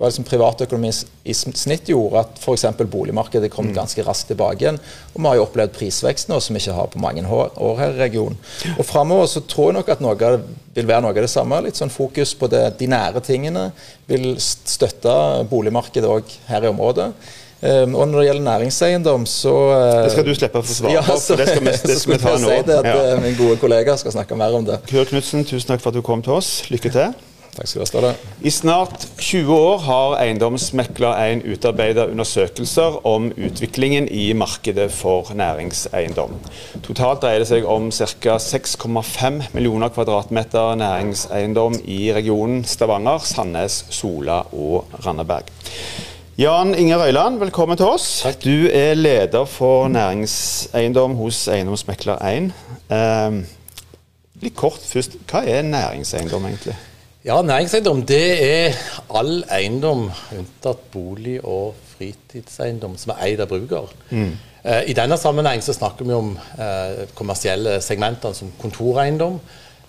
var 0.00 0.08
liksom 0.08 0.24
privatøkonomi 0.24 0.90
i 1.28 1.34
snitt 1.36 1.90
gjorde 1.92 2.22
at 2.22 2.38
f.eks. 2.40 2.64
boligmarkedet 2.88 3.50
kom 3.52 3.68
mm. 3.68 3.74
ganske 3.76 4.04
raskt 4.06 4.30
tilbake 4.32 4.64
igjen. 4.64 4.78
Og 5.12 5.20
vi 5.20 5.28
har 5.28 5.36
jo 5.36 5.44
opplevd 5.44 5.74
prisvekst 5.76 6.30
nå 6.30 6.38
som 6.40 6.56
vi 6.56 6.62
ikke 6.62 6.76
har 6.78 6.88
på 6.88 7.02
mange 7.02 7.24
år 7.28 7.76
her 7.82 7.92
i 7.92 8.00
regionen. 8.06 8.38
Og 8.78 8.88
framover 8.88 9.28
så 9.28 9.44
tror 9.44 9.70
jeg 9.70 9.76
nok 9.76 9.92
at 9.92 10.00
noe 10.04 10.32
vil 10.72 10.88
være 10.88 11.04
noe 11.04 11.12
av 11.12 11.20
det 11.20 11.28
samme. 11.28 11.60
Litt 11.66 11.76
sånn 11.76 11.92
fokus 11.92 12.32
på 12.32 12.48
det, 12.48 12.64
de 12.80 12.88
nære 12.88 13.20
tingene. 13.26 13.68
Vil 14.08 14.32
støtte 14.40 15.12
boligmarkedet 15.52 16.08
òg 16.08 16.34
her 16.48 16.64
i 16.64 16.72
området. 16.72 17.12
Um, 17.60 17.92
og 17.92 18.06
når 18.08 18.22
det 18.22 18.26
gjelder 18.30 18.44
næringseiendom, 18.46 19.26
så 19.28 19.52
uh, 19.52 20.04
Det 20.06 20.14
skal 20.14 20.24
du 20.24 20.32
slippe 20.32 20.62
å 20.62 20.64
få 20.64 20.76
svare 20.78 20.94
ja, 20.94 21.02
på, 21.04 21.18
for 21.20 21.42
det 21.42 21.50
skal 21.50 21.66
vi, 21.66 21.74
det 21.90 21.96
skal 22.00 22.14
vi 22.14 22.22
ta 22.22 22.32
nå. 22.40 22.48
Si 22.48 22.68
det 22.70 22.78
at 22.80 22.88
ja. 22.88 23.00
Eh, 23.10 23.18
min 23.20 23.36
gode 23.36 23.60
kollega 23.60 24.00
skal 24.00 24.16
snakke 24.16 24.38
mer 24.40 24.56
om 24.56 24.64
det. 24.64 24.80
Kurt 24.88 25.12
Knutsen, 25.12 25.44
tusen 25.44 25.74
takk 25.74 25.84
for 25.84 25.92
at 25.92 26.00
du 26.00 26.06
kom 26.06 26.24
til 26.24 26.40
oss. 26.40 26.54
Lykke 26.72 26.94
til. 26.94 27.12
Takk 27.50 27.66
skal 27.66 27.80
du 27.80 27.82
ha, 27.82 27.88
Ståle. 27.88 28.10
I 28.46 28.50
snart 28.54 29.06
20 29.18 29.50
år 29.50 29.80
har 29.82 30.12
Eiendomsmekler 30.22 31.16
1 31.18 31.40
utarbeidet 31.50 32.06
undersøkelser 32.12 33.00
om 33.06 33.26
utviklingen 33.34 34.06
i 34.06 34.28
markedet 34.38 34.86
for 34.94 35.32
næringseiendom. 35.34 36.36
Totalt 36.86 37.24
dreier 37.24 37.42
det 37.42 37.48
seg 37.50 37.66
om 37.66 37.88
ca. 37.90 38.36
6,5 38.38 39.50
millioner 39.56 39.90
kvadratmeter 39.90 40.78
næringseiendom 40.78 41.80
i 41.90 42.12
regionen 42.14 42.62
Stavanger, 42.64 43.18
Sandnes, 43.26 43.82
Sola 43.90 44.44
og 44.54 44.86
Randaberg. 45.04 45.50
Jan 46.38 46.74
Inge 46.78 46.96
Røyland, 46.96 47.40
velkommen 47.42 47.76
til 47.76 47.90
oss. 47.90 48.22
Takk. 48.22 48.44
Du 48.44 48.70
er 48.72 48.94
leder 48.94 49.44
for 49.44 49.90
næringseiendom 49.90 51.18
hos 51.18 51.48
Eiendomsmekler 51.50 52.22
1. 52.30 52.52
Eh, 52.94 53.42
litt 54.46 54.56
kort 54.56 54.86
først, 54.86 55.18
hva 55.28 55.42
er 55.44 55.66
næringseiendom 55.66 56.46
egentlig? 56.48 56.78
Ja, 57.20 57.42
næringseiendom 57.44 58.06
det 58.08 58.26
er 58.40 58.76
all 59.12 59.42
eiendom 59.52 60.06
unntatt 60.32 60.86
bolig 60.92 61.34
og 61.44 61.74
fritidseiendom 61.92 62.94
som 62.96 63.12
er 63.12 63.26
eid 63.26 63.42
av 63.44 63.50
bruker. 63.50 63.92
Mm. 64.08 64.30
Eh, 64.64 64.88
I 64.88 64.94
denne 64.96 65.18
sammenheng 65.20 65.60
så 65.60 65.74
snakker 65.76 66.08
vi 66.08 66.16
om 66.16 66.30
eh, 66.56 67.04
kommersielle 67.18 67.76
segmenter 67.84 68.32
som 68.36 68.54
kontoreiendom, 68.62 69.36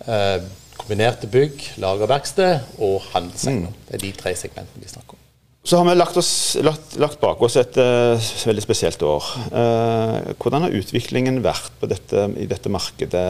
eh, 0.03 0.43
kombinerte 0.75 1.31
bygg, 1.31 1.69
lagerverksted 1.79 2.83
og 2.83 2.99
handelseiendom. 3.13 3.71
Mm. 3.79 3.87
Det 3.87 3.95
er 3.95 4.03
de 4.03 4.13
tre 4.19 4.35
segmentene 4.35 4.83
vi 4.83 4.91
snakker 4.91 5.15
om. 5.15 5.23
Så 5.63 5.79
har 5.79 5.87
vi 5.87 5.95
lagt, 5.95 6.19
oss, 6.19 6.35
lagt, 6.67 6.99
lagt 6.99 7.19
bak 7.21 7.41
oss 7.45 7.55
et 7.61 7.75
uh, 7.77 8.17
veldig 8.17 8.63
spesielt 8.65 9.03
år. 9.05 9.27
Uh, 9.53 10.31
hvordan 10.41 10.65
har 10.65 10.73
utviklingen 10.73 11.37
vært 11.45 11.83
dette, 11.85 12.23
i 12.41 12.47
dette 12.49 12.71
markedet 12.73 13.27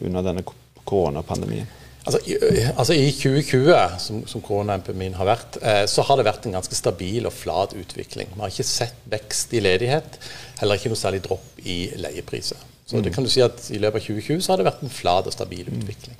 under 0.00 0.24
denne 0.24 0.46
koronapandemien? 0.88 1.68
Altså 2.08 2.20
i, 2.24 2.36
altså 2.72 2.96
i, 2.96 3.10
2020, 3.12 3.74
som, 4.00 4.22
som 4.30 4.44
koronaepidemien 4.44 5.18
har 5.18 5.28
vært, 5.28 5.58
eh, 5.60 5.82
så 5.90 6.04
har 6.08 6.16
det 6.16 6.24
vært 6.28 6.48
en 6.48 6.56
ganske 6.56 6.78
stabil 6.78 7.28
og 7.28 7.34
flat 7.36 7.74
utvikling. 7.76 8.30
Vi 8.32 8.40
har 8.40 8.54
ikke 8.54 8.64
sett 8.64 8.96
vekst 9.12 9.52
i 9.52 9.60
ledighet, 9.60 10.16
heller 10.62 10.80
ikke 10.80 10.92
noe 10.94 11.00
særlig 11.00 11.20
dropp 11.26 11.60
i 11.68 11.82
leiepriser. 12.00 12.64
Så 12.88 12.96
mm. 12.96 13.02
det 13.04 13.12
kan 13.12 13.26
du 13.26 13.28
si 13.28 13.42
at 13.44 13.66
I 13.68 13.82
løpet 13.82 14.00
av 14.00 14.06
2020 14.06 14.40
så 14.40 14.54
har 14.54 14.60
det 14.62 14.66
vært 14.70 14.86
en 14.86 14.92
flat 14.92 15.26
og 15.28 15.34
stabil 15.34 15.66
mm. 15.68 15.80
utvikling. 15.82 16.16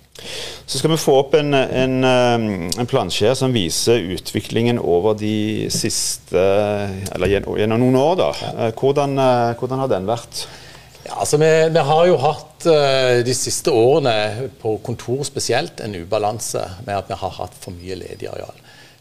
Så 0.69 0.83
skal 0.83 0.93
vi 0.93 1.01
få 1.01 1.15
opp 1.23 1.37
en, 1.39 1.55
en, 1.57 1.95
um, 2.05 2.49
en 2.69 2.91
plansje 2.91 3.33
som 3.39 3.55
viser 3.55 4.05
utviklingen 4.19 4.81
over 4.83 5.17
de 5.17 5.71
siste 5.73 6.43
Eller 7.15 7.39
gjennom 7.39 7.81
noen 7.81 7.97
år. 8.03 8.17
da. 8.21 8.31
Eh, 8.51 8.73
hvordan, 8.77 9.17
eh, 9.17 9.55
hvordan 9.57 9.85
har 9.87 9.93
den 9.95 10.11
vært? 10.11 10.45
Ja, 11.09 11.17
altså 11.23 11.39
vi, 11.41 11.49
vi, 11.73 11.83
har 11.89 12.07
jo 12.07 12.17
hatt 12.21 12.67
uh, 12.69 13.19
de 13.25 13.35
siste 13.37 13.73
årene 13.73 14.49
på 14.61 14.75
kontor 14.85 15.23
spesielt 15.25 15.81
en 15.81 15.97
ubalanse 15.97 16.61
med 16.85 16.99
at 16.99 17.09
vi 17.09 17.17
har 17.17 17.33
hatt 17.39 17.57
for 17.57 17.73
mye 17.73 17.97
ledig 17.97 18.29
areal. 18.29 18.59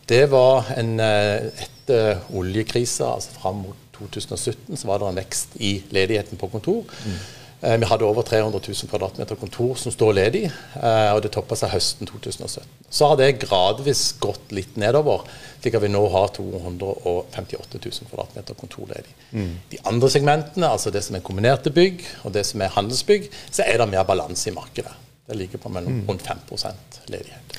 Det 0.08 0.22
var 0.32 0.70
en, 0.78 0.94
uh, 1.04 1.50
etter 1.66 2.22
oljekrisa, 2.32 3.12
altså 3.18 3.36
fram 3.36 3.66
mot 3.66 3.84
2017, 3.98 4.78
så 4.78 4.88
var 4.88 5.02
det 5.02 5.10
en 5.10 5.20
vekst 5.20 5.58
i 5.60 5.74
ledigheten 5.92 6.40
på 6.40 6.48
kontor. 6.54 6.88
Mm. 7.04 7.20
Eh, 7.62 7.78
vi 7.78 7.86
hadde 7.90 8.06
over 8.06 8.22
300 8.22 8.60
000 8.68 8.90
kvadratmeter 8.90 9.36
kontor 9.36 9.76
som 9.76 9.92
står 9.92 10.14
ledig, 10.14 10.44
eh, 10.78 11.10
og 11.16 11.24
det 11.26 11.32
toppa 11.34 11.58
seg 11.58 11.72
høsten 11.74 12.06
2017. 12.06 12.68
Så 12.90 13.10
har 13.10 13.18
det 13.18 13.32
gradvis 13.42 14.04
gått 14.22 14.54
litt 14.54 14.78
nedover, 14.78 15.26
slik 15.58 15.80
at 15.80 15.82
vi 15.82 15.90
nå 15.90 16.04
har 16.14 16.30
258 16.38 17.82
000 17.82 18.12
kvadratmeter 18.12 18.60
kontor 18.60 18.86
ledig. 18.94 19.16
Mm. 19.32 19.56
De 19.74 19.82
andre 19.90 20.12
segmentene, 20.14 20.70
altså 20.70 20.94
det 20.94 21.02
som 21.08 21.18
er 21.18 21.26
kombinerte 21.26 21.74
bygg 21.74 22.06
og 22.24 22.38
det 22.38 22.46
som 22.46 22.62
er 22.62 22.76
handelsbygg, 22.78 23.32
så 23.50 23.66
er 23.66 23.82
det 23.82 23.90
mer 23.90 24.06
balanse 24.06 24.52
i 24.52 24.56
markedet. 24.56 24.94
Det 25.28 25.36
ligger 25.36 25.60
på 25.60 25.74
mellom 25.74 26.04
mm. 26.04 26.08
rundt 26.08 26.30
5% 26.30 27.02
ledighet. 27.10 27.58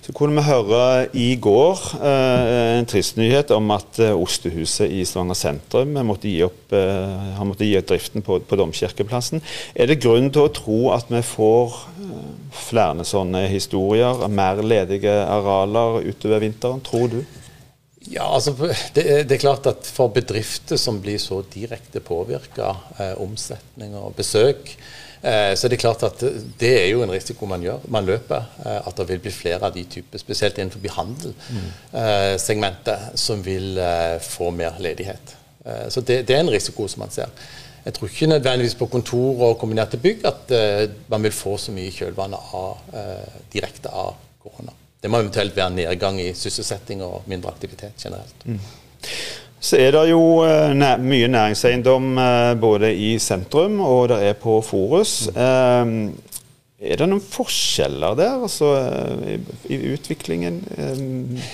Så 0.00 0.14
kunne 0.16 0.38
vi 0.38 0.46
høre 0.46 0.82
i 1.12 1.34
går 1.36 1.80
eh, 2.00 2.78
en 2.78 2.86
trist 2.88 3.18
nyhet 3.20 3.50
om 3.52 3.68
at 3.74 3.98
eh, 4.00 4.16
Ostehuset 4.16 4.88
i 4.88 5.02
Stavanger 5.04 5.36
sentrum 5.36 5.92
måtte 6.08 6.30
gi 6.30 6.38
opp, 6.46 6.72
eh, 6.72 7.26
har 7.36 7.44
måttet 7.48 7.68
gi 7.68 7.76
opp 7.76 7.90
driften 7.90 8.24
på, 8.24 8.38
på 8.40 8.58
Domkirkeplassen. 8.58 9.44
Er 9.76 9.90
det 9.90 10.00
grunn 10.00 10.30
til 10.32 10.46
å 10.46 10.54
tro 10.56 10.78
at 10.96 11.12
vi 11.12 11.20
får 11.26 11.76
eh, 12.06 12.24
flere 12.62 13.04
sånne 13.04 13.44
historier, 13.52 14.24
mer 14.32 14.64
ledige 14.64 15.12
arealer 15.26 16.08
utover 16.08 16.46
vinteren, 16.46 16.80
tror 16.86 17.12
du? 17.12 17.20
Ja, 18.08 18.24
altså 18.32 18.54
det, 18.94 19.04
det, 19.28 19.34
er 19.36 19.42
klart 19.42 19.66
at 19.68 19.84
For 19.84 20.08
bedrifter 20.14 20.80
som 20.80 21.02
blir 21.04 21.20
så 21.20 21.42
direkte 21.52 22.00
påvirka, 22.00 22.72
eh, 22.96 23.12
omsetning 23.20 23.92
og 24.00 24.16
besøk, 24.16 24.72
så 25.20 25.68
det 25.68 25.76
er 25.76 25.82
klart 25.82 26.02
at 26.06 26.22
det 26.60 26.70
er 26.78 26.86
jo 26.88 27.02
en 27.04 27.12
risiko 27.12 27.46
man 27.46 27.62
gjør. 27.64 27.78
Man 27.92 28.06
løper. 28.08 28.42
Eh, 28.64 28.88
at 28.88 28.96
det 28.96 29.08
vil 29.10 29.24
bli 29.26 29.32
flere 29.34 29.66
av 29.66 29.72
de 29.74 29.84
typer, 29.84 30.18
spesielt 30.18 30.58
innenfor 30.58 30.80
handelssegmentet, 30.96 32.98
mm. 33.10 33.16
som 33.20 33.44
vil 33.44 33.80
få 34.24 34.50
mer 34.50 34.72
ledighet. 34.80 35.36
Så 35.92 36.00
det, 36.00 36.30
er 36.30 36.40
en 36.40 36.50
risiko 36.50 36.88
som 36.88 37.00
man 37.04 37.10
ser. 37.12 37.26
Jeg 37.84 37.92
tror 37.94 38.08
ikke 38.08 38.26
nødvendigvis 38.26 38.74
på 38.80 38.86
kontor 38.88 39.42
og 39.44 39.58
kombinerte 39.60 39.96
bygg 40.00 40.24
at 40.24 40.52
man 41.12 41.22
vil 41.22 41.32
få 41.36 41.58
så 41.60 41.72
mye 41.72 41.90
kjølvannet 41.92 42.40
av, 42.56 42.78
direkte 43.52 43.88
av 43.92 44.14
korona. 44.40 44.72
Det 45.02 45.10
må 45.10 45.20
eventuelt 45.20 45.56
være 45.56 45.76
nedgang 45.76 46.20
i 46.20 46.32
sysselsetting 46.36 47.02
og 47.04 47.22
mindre 47.28 47.50
aktivitet 47.52 47.92
generelt. 48.00 48.34
Mm. 48.44 48.60
Så 49.60 49.76
er 49.76 49.92
det 49.92 50.06
jo 50.08 50.40
næ 50.72 50.94
mye 51.04 51.28
næringseiendom 51.28 52.16
uh, 52.16 52.54
både 52.60 52.94
i 52.96 53.12
sentrum 53.20 53.80
og 53.84 54.08
det 54.08 54.22
er 54.30 54.38
på 54.40 54.56
Forus. 54.64 55.28
Uh, 55.36 56.08
er 56.80 56.96
det 56.96 57.08
noen 57.10 57.20
forskjeller 57.20 58.16
der 58.16 58.38
altså, 58.46 58.70
i, 59.28 59.36
i, 59.68 59.80
utviklingen 59.92 60.62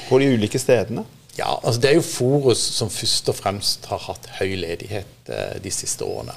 på 0.06 0.20
de 0.22 0.28
ulike 0.36 0.60
stedene? 0.62 1.02
Ja, 1.34 1.56
altså 1.56 1.80
Det 1.82 1.90
er 1.90 1.96
jo 1.98 2.04
Forus 2.06 2.62
som 2.76 2.92
først 2.94 3.32
og 3.32 3.38
fremst 3.40 3.88
har 3.90 4.04
hatt 4.06 4.30
høy 4.38 4.54
ledighet 4.54 5.32
de 5.64 5.72
siste 5.74 6.06
årene. 6.06 6.36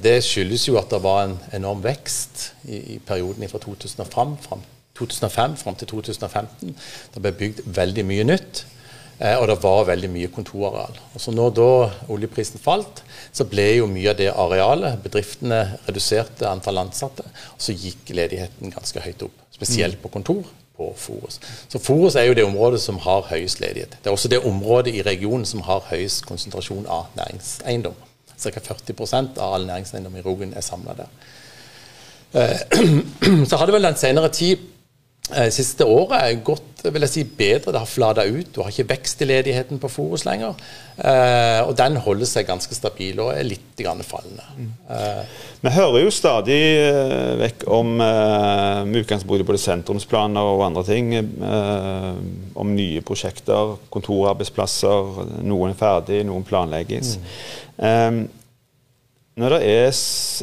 Det 0.00 0.16
skyldes 0.24 0.64
jo 0.64 0.78
at 0.80 0.88
det 0.88 1.02
var 1.04 1.26
en 1.26 1.36
enorm 1.52 1.84
vekst 1.84 2.54
i, 2.64 2.96
i 2.96 2.98
perioden 3.04 3.44
fra 3.52 3.60
2005 3.60 4.34
fram, 4.48 4.64
2005 4.96 5.60
fram 5.60 5.76
til 5.76 5.92
2015. 5.92 6.72
Det 7.14 7.22
ble 7.22 7.36
bygd 7.36 7.62
veldig 7.66 8.08
mye 8.08 8.28
nytt. 8.32 8.64
Eh, 9.18 9.34
og 9.34 9.48
det 9.50 9.58
var 9.62 9.88
veldig 9.88 10.10
mye 10.14 10.30
kontorareal. 10.30 10.98
Og 11.14 11.22
så 11.22 11.34
når 11.34 11.54
da 11.58 11.70
oljeprisen 12.14 12.62
falt, 12.62 13.02
så 13.34 13.46
ble 13.50 13.66
jo 13.80 13.88
mye 13.90 14.12
av 14.12 14.20
det 14.20 14.30
arealet 14.30 15.02
Bedriftene 15.02 15.64
reduserte 15.88 16.46
antall 16.50 16.84
ansatte, 16.84 17.26
og 17.26 17.62
så 17.62 17.74
gikk 17.74 18.14
ledigheten 18.14 18.74
ganske 18.74 19.02
høyt 19.02 19.26
opp. 19.26 19.44
Spesielt 19.58 19.98
mm. 19.98 20.02
på 20.04 20.12
kontor 20.14 20.44
på 20.78 20.92
Forus. 20.96 21.40
Så 21.68 21.80
Forus 21.82 22.14
er 22.14 22.28
jo 22.28 22.36
det 22.38 22.46
området 22.46 22.78
som 22.84 23.00
har 23.02 23.26
høyest 23.32 23.58
ledighet. 23.58 23.98
Det 23.98 24.06
er 24.06 24.14
også 24.14 24.30
det 24.30 24.44
området 24.46 24.94
i 24.94 25.02
regionen 25.02 25.46
som 25.48 25.64
har 25.66 25.82
høyest 25.90 26.22
konsentrasjon 26.28 26.86
av 26.86 27.10
næringseiendom. 27.18 27.98
Ca. 28.38 28.60
40% 28.62 29.40
av 29.42 29.56
all 29.56 29.66
næringseiendom 29.66 30.20
i 30.20 30.22
Rogen 30.22 30.54
er 30.54 30.62
samla 30.62 30.94
der. 31.00 31.10
Eh, 32.38 32.60
så 33.50 33.58
har 33.58 33.66
det 33.66 33.74
vel 33.74 33.88
den 33.88 33.98
senere 33.98 34.30
tid 34.30 34.62
siste 35.52 35.84
året 35.84 36.18
er 36.22 36.42
gått 36.46 36.68
vil 36.86 37.04
jeg 37.04 37.10
si, 37.10 37.24
bedre. 37.26 37.72
Det 37.74 37.80
har 37.80 37.90
flata 37.90 38.24
ut. 38.24 38.50
Du 38.54 38.60
har 38.62 38.70
ikke 38.70 38.92
vekst 38.92 39.22
i 39.24 39.28
ledigheten 39.28 39.80
på 39.82 39.90
Forus 39.90 40.24
lenger. 40.28 40.54
Eh, 40.98 41.60
og 41.64 41.74
den 41.78 41.98
holder 42.02 42.28
seg 42.28 42.46
ganske 42.48 42.74
stabil 42.74 43.18
og 43.22 43.32
er 43.34 43.46
litt 43.46 43.64
fallende. 43.78 44.44
Mm. 44.56 44.70
Eh. 44.90 45.36
Vi 45.62 45.70
hører 45.70 46.02
jo 46.02 46.14
stadig 46.14 46.58
eh, 46.58 47.34
vekk 47.38 47.66
om 47.70 48.00
eh, 48.02 48.80
med 48.86 49.04
utgangspunkt 49.04 49.42
i 49.42 49.46
både 49.46 49.62
sentrumsplaner 49.62 50.50
og 50.54 50.64
andre 50.66 50.84
ting. 50.86 51.12
Eh, 51.14 52.10
om 52.58 52.74
nye 52.74 53.02
prosjekter, 53.06 53.76
kontorarbeidsplasser. 53.94 55.22
Noen 55.46 55.74
er 55.74 55.78
ferdig, 55.78 56.24
noen 56.26 56.46
planlegges. 56.46 57.18
Mm. 57.78 58.24
når 59.38 59.52
det 59.54 59.58
er 59.70 59.98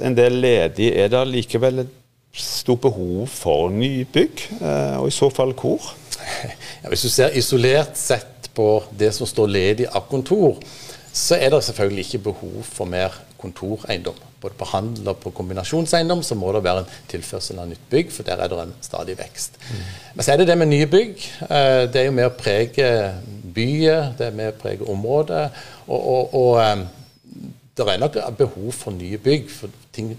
en 0.07 0.13
del 0.15 0.37
ledig, 0.39 0.87
er 0.95 1.09
det 1.11 1.23
likevel 1.27 1.81
et 1.83 1.95
stort 2.35 2.81
behov 2.81 3.27
for 3.31 3.69
nybygg, 3.71 4.47
eh, 4.59 4.97
og 4.99 5.07
i 5.07 5.15
så 5.15 5.29
fall 5.33 5.55
hvor? 5.57 5.93
Ja, 6.83 6.89
hvis 6.89 7.05
du 7.05 7.09
ser 7.09 7.35
isolert 7.37 7.97
sett 7.97 8.49
på 8.55 8.83
det 8.97 9.11
som 9.13 9.27
står 9.27 9.49
ledig 9.51 9.87
av 9.89 10.07
kontor, 10.09 10.59
så 11.15 11.37
er 11.39 11.51
det 11.53 11.63
selvfølgelig 11.63 12.05
ikke 12.05 12.23
behov 12.29 12.63
for 12.67 12.89
mer 12.89 13.13
kontoreiendom. 13.39 14.17
Både 14.41 14.57
på 14.59 14.67
handel 14.69 15.07
og 15.09 15.21
på 15.23 15.31
kombinasjonseiendom 15.35 16.23
så 16.23 16.35
må 16.37 16.51
det 16.53 16.63
være 16.65 16.83
en 16.83 16.89
tilførsel 17.09 17.59
av 17.61 17.69
nytt 17.69 17.85
bygg, 17.89 18.11
for 18.13 18.27
der 18.27 18.41
er 18.43 18.51
det 18.51 18.59
en 18.61 18.73
stadig 18.83 19.15
vekst. 19.19 19.59
Mm. 19.69 19.85
Men 20.15 20.27
så 20.27 20.33
er 20.33 20.41
det 20.41 20.47
det 20.49 20.57
med 20.59 20.71
nye 20.71 20.89
bygg. 20.91 21.23
Eh, 21.47 21.83
det 21.91 22.01
er 22.01 22.09
jo 22.09 22.17
med 22.17 22.29
å 22.29 22.35
prege 22.35 22.89
byer, 23.55 24.11
det 24.19 24.27
er 24.27 24.35
med 24.35 24.51
å 24.51 24.57
prege 24.59 24.89
området. 24.91 25.45
Og, 25.87 25.99
og, 25.99 26.35
og 26.41 26.59
eh, 26.63 26.83
det 27.77 27.87
er 27.91 28.03
nok 28.03 28.19
behov 28.37 28.71
for 28.75 28.95
nye 28.95 29.17
bygg, 29.17 29.49
for 29.51 29.71
ting 29.95 30.13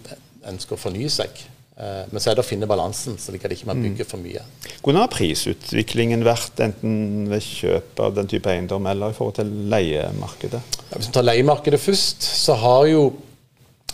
ønsker 0.47 0.77
å 0.77 0.81
fornye 0.81 1.13
seg. 1.13 1.45
Eh, 1.77 2.05
men 2.09 2.23
så 2.23 2.31
er 2.31 2.39
det 2.39 2.45
å 2.45 2.47
finne 2.47 2.69
balansen, 2.69 3.19
så 3.21 3.35
det 3.35 3.43
kan 3.43 3.53
ikke 3.53 3.69
man 3.69 3.83
bygge 3.83 3.99
bygger 3.99 4.09
for 4.09 4.23
mye. 4.23 4.43
Hvordan 4.81 5.03
har 5.03 5.13
prisutviklingen 5.13 6.25
vært, 6.25 6.57
enten 6.65 7.29
ved 7.29 7.45
kjøp 7.45 8.01
av 8.07 8.17
den 8.17 8.31
type 8.33 8.49
eiendom 8.49 8.89
eller 8.89 9.13
i 9.13 9.17
forhold 9.17 9.37
til 9.43 9.53
leiemarkedet? 9.73 10.63
Ja, 10.87 10.97
hvis 10.97 11.11
vi 11.11 11.17
tar 11.19 11.27
leiemarkedet 11.27 11.83
først, 11.83 12.25
så 12.47 12.57
har 12.63 12.89
jo 12.89 13.07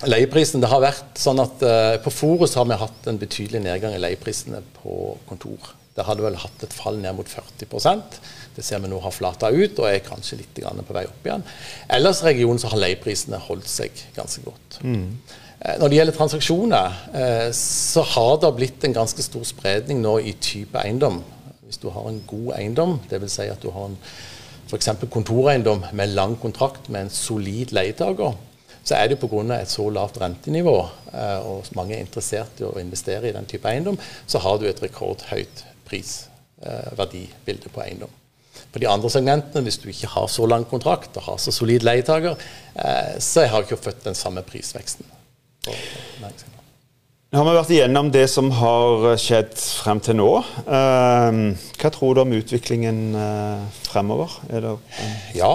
leieprisen 0.07 0.63
det 0.63 0.71
har 0.71 0.83
vært 0.83 1.19
sånn 1.19 1.39
at 1.43 1.61
uh, 1.63 1.95
På 2.03 2.11
Forus 2.11 2.57
har 2.59 2.67
vi 2.67 2.79
hatt 2.79 3.07
en 3.11 3.21
betydelig 3.21 3.61
nedgang 3.63 3.95
i 3.95 4.01
leieprisene 4.03 4.63
på 4.81 5.17
kontor. 5.29 5.75
Det 5.93 6.07
hadde 6.09 6.25
vel 6.25 6.39
hatt 6.41 6.65
et 6.65 6.73
fall 6.73 6.97
ned 7.03 7.13
mot 7.19 7.29
40% 7.29 8.19
Det 8.57 8.65
ser 8.65 8.81
vi 8.81 8.89
nå 8.89 9.01
har 9.05 9.13
flata 9.13 9.51
ut 9.53 9.77
og 9.83 9.89
er 9.91 10.05
kanskje 10.07 10.39
litt 10.41 10.61
på 10.63 10.97
vei 10.97 11.05
opp 11.09 11.27
igjen. 11.27 11.45
Ellers 11.93 12.23
i 12.23 12.31
regionen 12.31 12.61
så 12.61 12.71
har 12.73 12.81
leieprisene 12.81 13.41
holdt 13.49 13.69
seg 13.69 14.05
ganske 14.17 14.45
godt. 14.45 14.79
Mm. 14.85 15.21
Når 15.63 15.89
det 15.89 15.99
gjelder 15.99 16.17
transaksjoner, 16.17 16.95
eh, 17.15 17.49
så 17.55 18.03
har 18.15 18.39
det 18.43 18.51
blitt 18.57 18.85
en 18.85 18.97
ganske 18.97 19.23
stor 19.23 19.45
spredning 19.47 20.01
nå 20.03 20.17
i 20.21 20.35
type 20.43 20.79
eiendom. 20.81 21.21
Hvis 21.69 21.79
du 21.79 21.89
har 21.95 22.09
en 22.09 22.23
god 22.27 22.57
eiendom, 22.57 22.97
dvs. 23.09 23.37
Si 23.37 23.47
at 23.49 23.63
du 23.63 23.71
har 23.71 23.93
en 23.93 23.99
f.eks. 24.67 24.89
kontoreiendom 25.13 25.85
med 25.93 26.17
lang 26.17 26.35
kontrakt 26.41 26.89
med 26.89 27.07
en 27.07 27.15
solid 27.15 27.73
leietaker, 27.77 28.35
så 28.83 28.97
er 28.99 29.13
det 29.13 29.21
pga. 29.23 29.61
et 29.61 29.71
så 29.71 29.89
lavt 29.91 30.19
rentenivå 30.19 30.79
eh, 31.15 31.39
og 31.47 31.65
mange 31.77 31.95
er 31.95 32.01
interessert 32.01 32.59
i 32.59 32.67
å 32.67 32.79
investere 32.81 33.29
i 33.29 33.33
den 33.37 33.47
type 33.47 33.69
eiendom, 33.69 33.99
så 34.27 34.39
har 34.39 34.59
du 34.59 34.67
et 34.67 34.83
rekordhøyt 34.83 35.65
prisverdibilde 35.93 37.73
på 37.73 37.85
eiendom. 37.85 38.19
På 38.73 38.81
de 38.81 38.89
andre 38.89 39.11
segmentene, 39.13 39.65
hvis 39.67 39.81
du 39.81 39.89
ikke 39.93 40.11
har 40.15 40.29
så 40.33 40.49
lang 40.49 40.65
kontrakt 40.69 41.17
og 41.21 41.27
har 41.29 41.39
så 41.41 41.53
solid 41.53 41.85
leietaker, 41.85 42.41
så 43.21 43.47
har 43.49 43.61
du 43.61 43.69
ikke 43.69 43.85
fått 43.85 44.05
den 44.05 44.17
samme 44.17 44.45
prisveksten. 44.45 45.09
Nå 47.33 47.41
har 47.41 47.47
vi 47.47 47.53
vært 47.57 47.71
igjennom 47.73 48.11
det 48.13 48.27
som 48.29 48.51
har 48.53 49.07
skjedd 49.21 49.55
frem 49.57 50.03
til 50.05 50.19
nå. 50.19 50.29
Ehm, 50.69 51.55
hva 51.81 51.91
tror 51.95 52.19
du 52.19 52.21
om 52.27 52.35
utviklingen 52.37 52.99
eh, 53.17 53.63
fremover? 53.87 54.35
Det, 54.51 54.75
ja, 55.39 55.55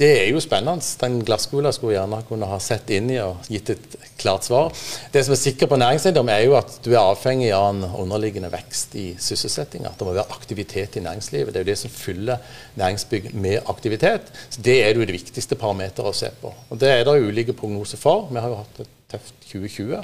det 0.00 0.08
er 0.16 0.30
jo 0.32 0.40
spennende. 0.40 0.80
Den 1.00 1.18
glasskula 1.28 1.72
skulle 1.76 1.98
gjerne 1.98 2.22
kunne 2.24 2.48
ha 2.48 2.56
sett 2.62 2.88
inn 2.96 3.10
i 3.12 3.18
og 3.20 3.44
gitt 3.52 3.72
et 3.74 3.96
klart 4.20 4.46
svar. 4.48 4.70
Det 5.12 5.20
som 5.26 5.34
er 5.34 5.40
sikkert 5.40 5.72
på 5.72 5.78
næringseiendom, 5.80 6.30
er 6.32 6.44
jo 6.46 6.54
at 6.56 6.78
du 6.80 6.88
er 6.94 7.02
avhengig 7.02 7.50
av 7.52 7.66
en 7.74 7.82
underliggende 7.84 8.48
vekst 8.52 8.96
i 8.96 9.04
sysselsettinga. 9.20 9.92
Det 9.98 10.06
må 10.08 10.14
være 10.16 10.32
aktivitet 10.32 10.96
i 10.96 11.02
næringslivet. 11.04 11.52
Det 11.52 11.60
er 11.60 11.66
jo 11.66 11.70
det 11.72 11.78
som 11.82 11.92
fyller 11.92 12.56
næringsbygg 12.80 13.28
med 13.34 13.68
aktivitet. 13.68 14.32
Så 14.48 14.64
Det 14.64 14.78
er 14.86 14.96
jo 14.96 15.04
det 15.04 15.18
viktigste 15.18 15.60
parameteret 15.60 16.08
å 16.08 16.16
se 16.16 16.32
på. 16.40 16.54
Og 16.70 16.80
Det 16.80 16.88
er 16.88 17.04
det 17.04 17.20
ulike 17.20 17.52
prognoser 17.52 18.00
for. 18.00 18.28
Vi 18.30 18.40
har 18.40 18.48
jo 18.48 18.62
hatt 18.62 18.80
et 18.80 18.96
tøft 19.12 19.34
2020. 19.52 20.00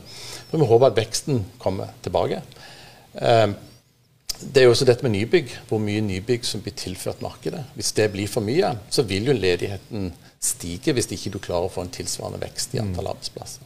Men 0.50 0.60
vi 0.60 0.68
håper 0.74 0.90
at 0.90 1.00
veksten 1.00 1.44
kommer 1.58 1.96
tilbake. 2.04 2.42
Eh, 3.14 3.48
det 4.36 4.60
er 4.60 4.66
jo 4.66 4.74
også 4.74 4.84
dette 4.88 5.06
med 5.06 5.14
nybygg, 5.14 5.52
hvor 5.68 5.80
mye 5.80 6.02
nybygg 6.04 6.44
som 6.44 6.60
blir 6.60 6.74
tilført 6.76 7.22
markedet. 7.24 7.62
Hvis 7.74 7.94
det 7.96 8.10
blir 8.12 8.28
for 8.28 8.44
mye, 8.44 8.74
så 8.92 9.06
vil 9.08 9.30
jo 9.30 9.36
ledigheten 9.36 10.10
stige 10.42 10.92
hvis 10.92 11.08
ikke 11.14 11.32
du 11.32 11.38
klarer 11.42 11.70
å 11.70 11.72
få 11.72 11.86
en 11.86 11.94
tilsvarende 11.94 12.42
vekst 12.42 12.76
i 12.76 12.82
antall 12.82 13.14
arbeidsplasser. 13.14 13.64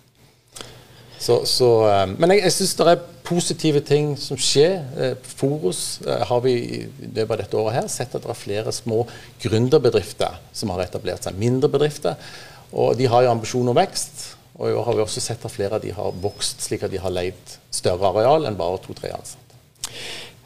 Så, 1.20 1.42
så, 1.44 1.68
eh, 1.85 2.07
men 2.16 2.33
jeg, 2.33 2.44
jeg 2.46 2.55
syns 2.55 2.77
det 2.79 2.87
er 2.88 3.03
positive 3.29 3.83
ting 3.85 4.14
som 4.16 4.38
skjer. 4.40 4.79
Eh, 4.96 5.33
Forus 5.37 6.01
har 6.07 6.40
vi 6.46 6.55
i 6.57 6.79
løpet 6.87 7.35
av 7.35 7.42
dette 7.42 7.59
året 7.61 7.77
her 7.77 7.90
sett 7.92 8.14
at 8.16 8.25
det 8.25 8.33
er 8.33 8.38
flere 8.38 8.73
små 8.73 9.03
gründerbedrifter 9.42 10.38
som 10.57 10.73
har 10.73 10.87
etablert 10.87 11.27
seg. 11.27 11.37
Mindre 11.40 11.68
bedrifter. 11.73 12.16
Og 12.70 12.94
de 12.96 13.11
har 13.11 13.27
jo 13.27 13.35
ambisjon 13.35 13.68
om 13.68 13.77
vekst. 13.77 14.31
Og 14.61 14.70
i 14.70 14.77
år 14.77 14.87
har 14.87 14.96
vi 14.96 15.05
også 15.05 15.23
sett 15.25 15.44
at 15.44 15.53
flere 15.53 15.77
av 15.77 15.85
de 15.85 15.92
har 15.96 16.16
vokst 16.23 16.64
slik 16.64 16.87
at 16.87 16.92
de 16.92 17.01
har 17.03 17.12
leid 17.12 17.55
større 17.75 18.14
areal 18.14 18.49
enn 18.49 18.59
bare 18.59 18.81
to-tre 18.85 19.12
ansatte. 19.16 19.61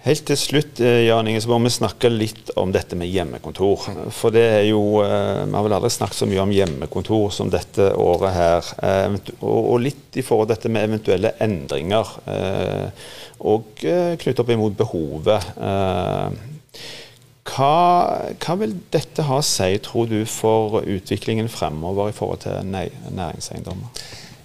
Helt 0.05 0.27
til 0.29 0.37
slutt 0.37 0.81
eh, 0.85 1.07
Jan 1.07 1.29
Inge, 1.31 1.41
så 1.41 1.49
må 1.49 1.57
vi 1.65 1.71
snakke 1.73 2.11
litt 2.13 2.51
om 2.61 2.69
dette 2.75 2.97
med 3.01 3.09
hjemmekontor. 3.09 3.87
For 4.13 4.35
det 4.35 4.43
er 4.59 4.65
jo 4.69 5.01
eh, 5.01 5.45
Vi 5.49 5.55
har 5.57 5.65
vel 5.65 5.77
aldri 5.79 5.91
snakket 5.95 6.19
så 6.19 6.29
mye 6.29 6.43
om 6.43 6.53
hjemmekontor 6.53 7.31
som 7.33 7.49
dette 7.53 7.87
året 7.97 8.35
her. 8.37 8.69
Eh, 8.85 9.17
og 9.41 9.79
litt 9.81 10.19
i 10.21 10.25
forhold 10.27 10.51
til 10.51 10.59
dette 10.59 10.73
med 10.75 10.91
eventuelle 10.91 11.33
endringer. 11.45 12.11
Og 13.45 13.81
knyttet 13.81 14.43
opp 14.45 14.53
imot 14.53 14.77
behovet. 14.79 15.49
Hva, 17.45 17.73
hva, 18.41 18.55
vil 18.61 18.77
dette 18.95 19.25
ha 19.27 19.41
å 19.41 19.45
si, 19.45 19.73
tror 19.85 20.07
du, 20.09 20.21
for 20.29 20.85
utviklingen 20.85 21.51
fremover 21.53 22.13
i 22.13 22.17
forhold 22.17 22.45
til 22.45 22.71
næringseiendommer? 22.71 23.91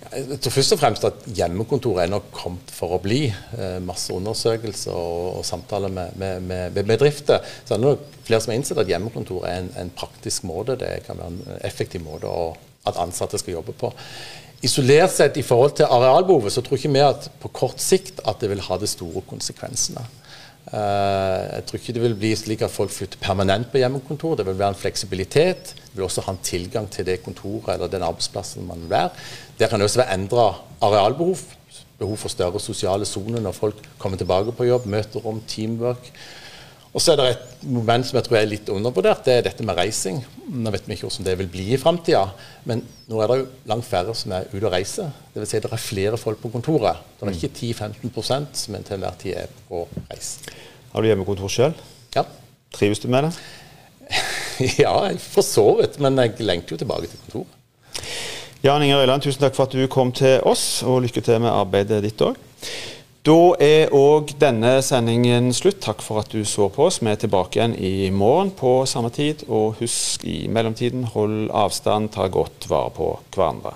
Jeg 0.10 0.40
tror 0.42 0.54
først 0.56 0.74
og 0.74 0.80
fremst 0.82 1.04
at 1.06 1.26
hjemmekontoret 1.38 2.04
er 2.08 2.10
nok 2.10 2.32
kommet 2.34 2.72
for 2.74 2.96
å 2.96 3.02
bli. 3.04 3.28
Eh, 3.30 3.78
masse 3.86 4.14
undersøkelser 4.16 4.96
og, 4.96 5.38
og 5.38 5.46
samtaler 5.46 5.92
med, 5.94 6.16
med, 6.18 6.48
med, 6.50 6.80
bedrifter. 6.90 7.46
Så 7.66 7.76
er 7.76 7.84
nok 7.84 8.08
flere 8.26 8.42
som 8.42 8.54
har 8.54 8.58
innsett 8.58 8.82
at 8.82 8.90
hjemmekontor 8.90 9.46
er 9.46 9.62
en, 9.62 9.70
en, 9.78 9.92
praktisk 9.94 10.48
måte. 10.50 10.80
Det 10.82 11.04
kan 11.06 11.22
være 11.22 11.36
en 11.36 11.62
effektiv 11.70 12.02
måte 12.08 12.26
å, 12.26 12.48
at 12.90 12.98
ansatte 13.04 13.38
skal 13.38 13.60
jobbe 13.60 13.78
på. 13.78 13.92
Isolert 14.66 15.14
sett 15.14 15.38
i 15.38 15.46
forhold 15.46 15.78
til 15.78 15.94
arealbehovet, 15.94 16.56
så 16.58 16.66
tror 16.66 16.82
ikke 16.82 16.96
vi 16.98 17.06
at 17.06 17.30
på 17.40 17.54
kort 17.62 17.80
sikt 17.84 18.24
at 18.26 18.42
det 18.42 18.50
vil 18.52 18.66
ha 18.66 18.80
de 18.82 18.90
store 18.90 19.22
konsekvensene. 19.30 20.04
Eh, 20.70 21.44
jeg 21.56 21.64
tror 21.66 21.80
ikke 21.80 21.94
det 21.98 22.02
vil 22.04 22.18
bli 22.20 22.30
slik 22.38 22.62
at 22.62 22.74
folk 22.74 22.92
flytter 22.94 23.22
permanent 23.22 23.72
på 23.72 23.82
hjemmekontor. 23.82 24.38
Det 24.38 24.46
vil 24.46 24.60
være 24.60 24.76
en 24.76 24.82
fleksibilitet. 24.82 25.74
Det 25.76 25.96
vil 25.98 26.06
også 26.06 26.26
ha 26.28 26.36
en 26.36 26.44
tilgang 26.46 26.90
til 26.94 27.08
det 27.08 27.22
kontoret 27.26 27.74
eller 27.76 27.90
den 27.90 28.06
arbeidsplassen 28.06 28.68
man 28.68 28.84
vil 28.84 28.92
være. 28.94 29.10
Det 29.60 29.70
kan 29.70 29.82
også 29.82 30.04
være 30.04 30.20
endra 30.20 30.50
arealbehov. 30.82 31.42
Behov 32.00 32.18
for 32.18 32.32
større 32.32 32.60
sosiale 32.64 33.06
soner 33.06 33.42
når 33.44 33.58
folk 33.58 33.82
kommer 33.98 34.18
tilbake 34.18 34.54
på 34.56 34.70
jobb. 34.70 34.86
Møterom, 34.86 35.42
teamwork. 35.48 36.14
Og 36.90 37.04
så 37.04 37.14
er 37.14 37.20
det 37.20 37.26
et 37.30 37.66
moment 37.70 38.06
som 38.08 38.18
jeg 38.18 38.26
tror 38.26 38.40
er 38.40 38.48
litt 38.50 38.70
undervurdert. 38.74 39.22
Det 39.26 39.36
er 39.36 39.44
dette 39.46 39.66
med 39.66 39.78
reising. 39.78 40.24
Nå 40.50 40.72
vet 40.74 40.88
vi 40.88 40.96
ikke 40.96 41.06
hvordan 41.06 41.28
det 41.28 41.36
vil 41.44 41.52
bli 41.54 41.68
i 41.76 41.78
framtida, 41.82 42.24
men 42.70 42.82
nå 43.12 43.22
er 43.22 43.30
det 43.30 43.38
jo 43.44 43.46
langt 43.70 43.86
færre 43.86 44.16
som 44.18 44.34
er 44.34 44.50
ute 44.50 44.64
og 44.64 44.74
reiser. 44.74 45.12
Dvs. 45.36 45.52
Si 45.52 45.62
det 45.62 45.70
er 45.70 45.84
flere 45.84 46.18
folk 46.18 46.42
på 46.42 46.50
kontoret. 46.56 47.04
Det 47.20 47.30
er 47.30 47.38
ikke 47.38 47.54
10-15 48.10 48.50
som 48.58 48.80
til 48.82 48.98
enhver 48.98 49.22
tid 49.22 49.38
er 49.44 49.54
på 49.70 49.86
reis. 50.10 50.40
Har 50.90 51.06
du 51.06 51.12
hjemmekontor 51.12 51.54
sjøl? 51.54 51.78
Ja. 52.16 52.26
Trives 52.74 53.02
du 53.04 53.08
med 53.14 53.28
det? 53.28 53.34
ja, 54.84 54.96
for 55.22 55.46
så 55.46 55.68
vidt. 55.78 56.00
Men 56.02 56.18
jeg 56.18 56.40
lengter 56.42 56.74
jo 56.74 56.82
tilbake 56.82 57.12
til 57.12 57.22
kontoret. 57.28 57.56
Jan 58.64 58.84
Inger 58.84 59.06
Øyland, 59.06 59.22
tusen 59.24 59.40
takk 59.40 59.56
for 59.56 59.70
at 59.70 59.76
du 59.78 59.86
kom 59.88 60.10
til 60.12 60.42
oss, 60.44 60.82
og 60.84 61.04
lykke 61.06 61.22
til 61.24 61.38
med 61.40 61.54
arbeidet 61.54 62.02
ditt 62.04 62.20
òg. 62.26 62.36
Da 63.28 63.36
er 63.60 63.92
òg 63.92 64.32
denne 64.40 64.78
sendingen 64.86 65.50
slutt. 65.52 65.82
Takk 65.84 66.00
for 66.00 66.22
at 66.22 66.32
du 66.32 66.46
så 66.48 66.70
på 66.72 66.86
oss. 66.88 67.02
Vi 67.04 67.12
er 67.12 67.20
tilbake 67.20 67.60
igjen 67.60 67.76
i 67.76 68.08
morgen 68.16 68.54
på 68.56 68.86
samme 68.88 69.12
tid. 69.12 69.44
Og 69.52 69.76
husk 69.82 70.24
i 70.24 70.46
mellomtiden, 70.48 71.04
hold 71.12 71.50
avstand, 71.52 72.14
ta 72.16 72.30
godt 72.32 72.70
vare 72.72 72.96
på 72.96 73.12
hverandre. 73.36 73.76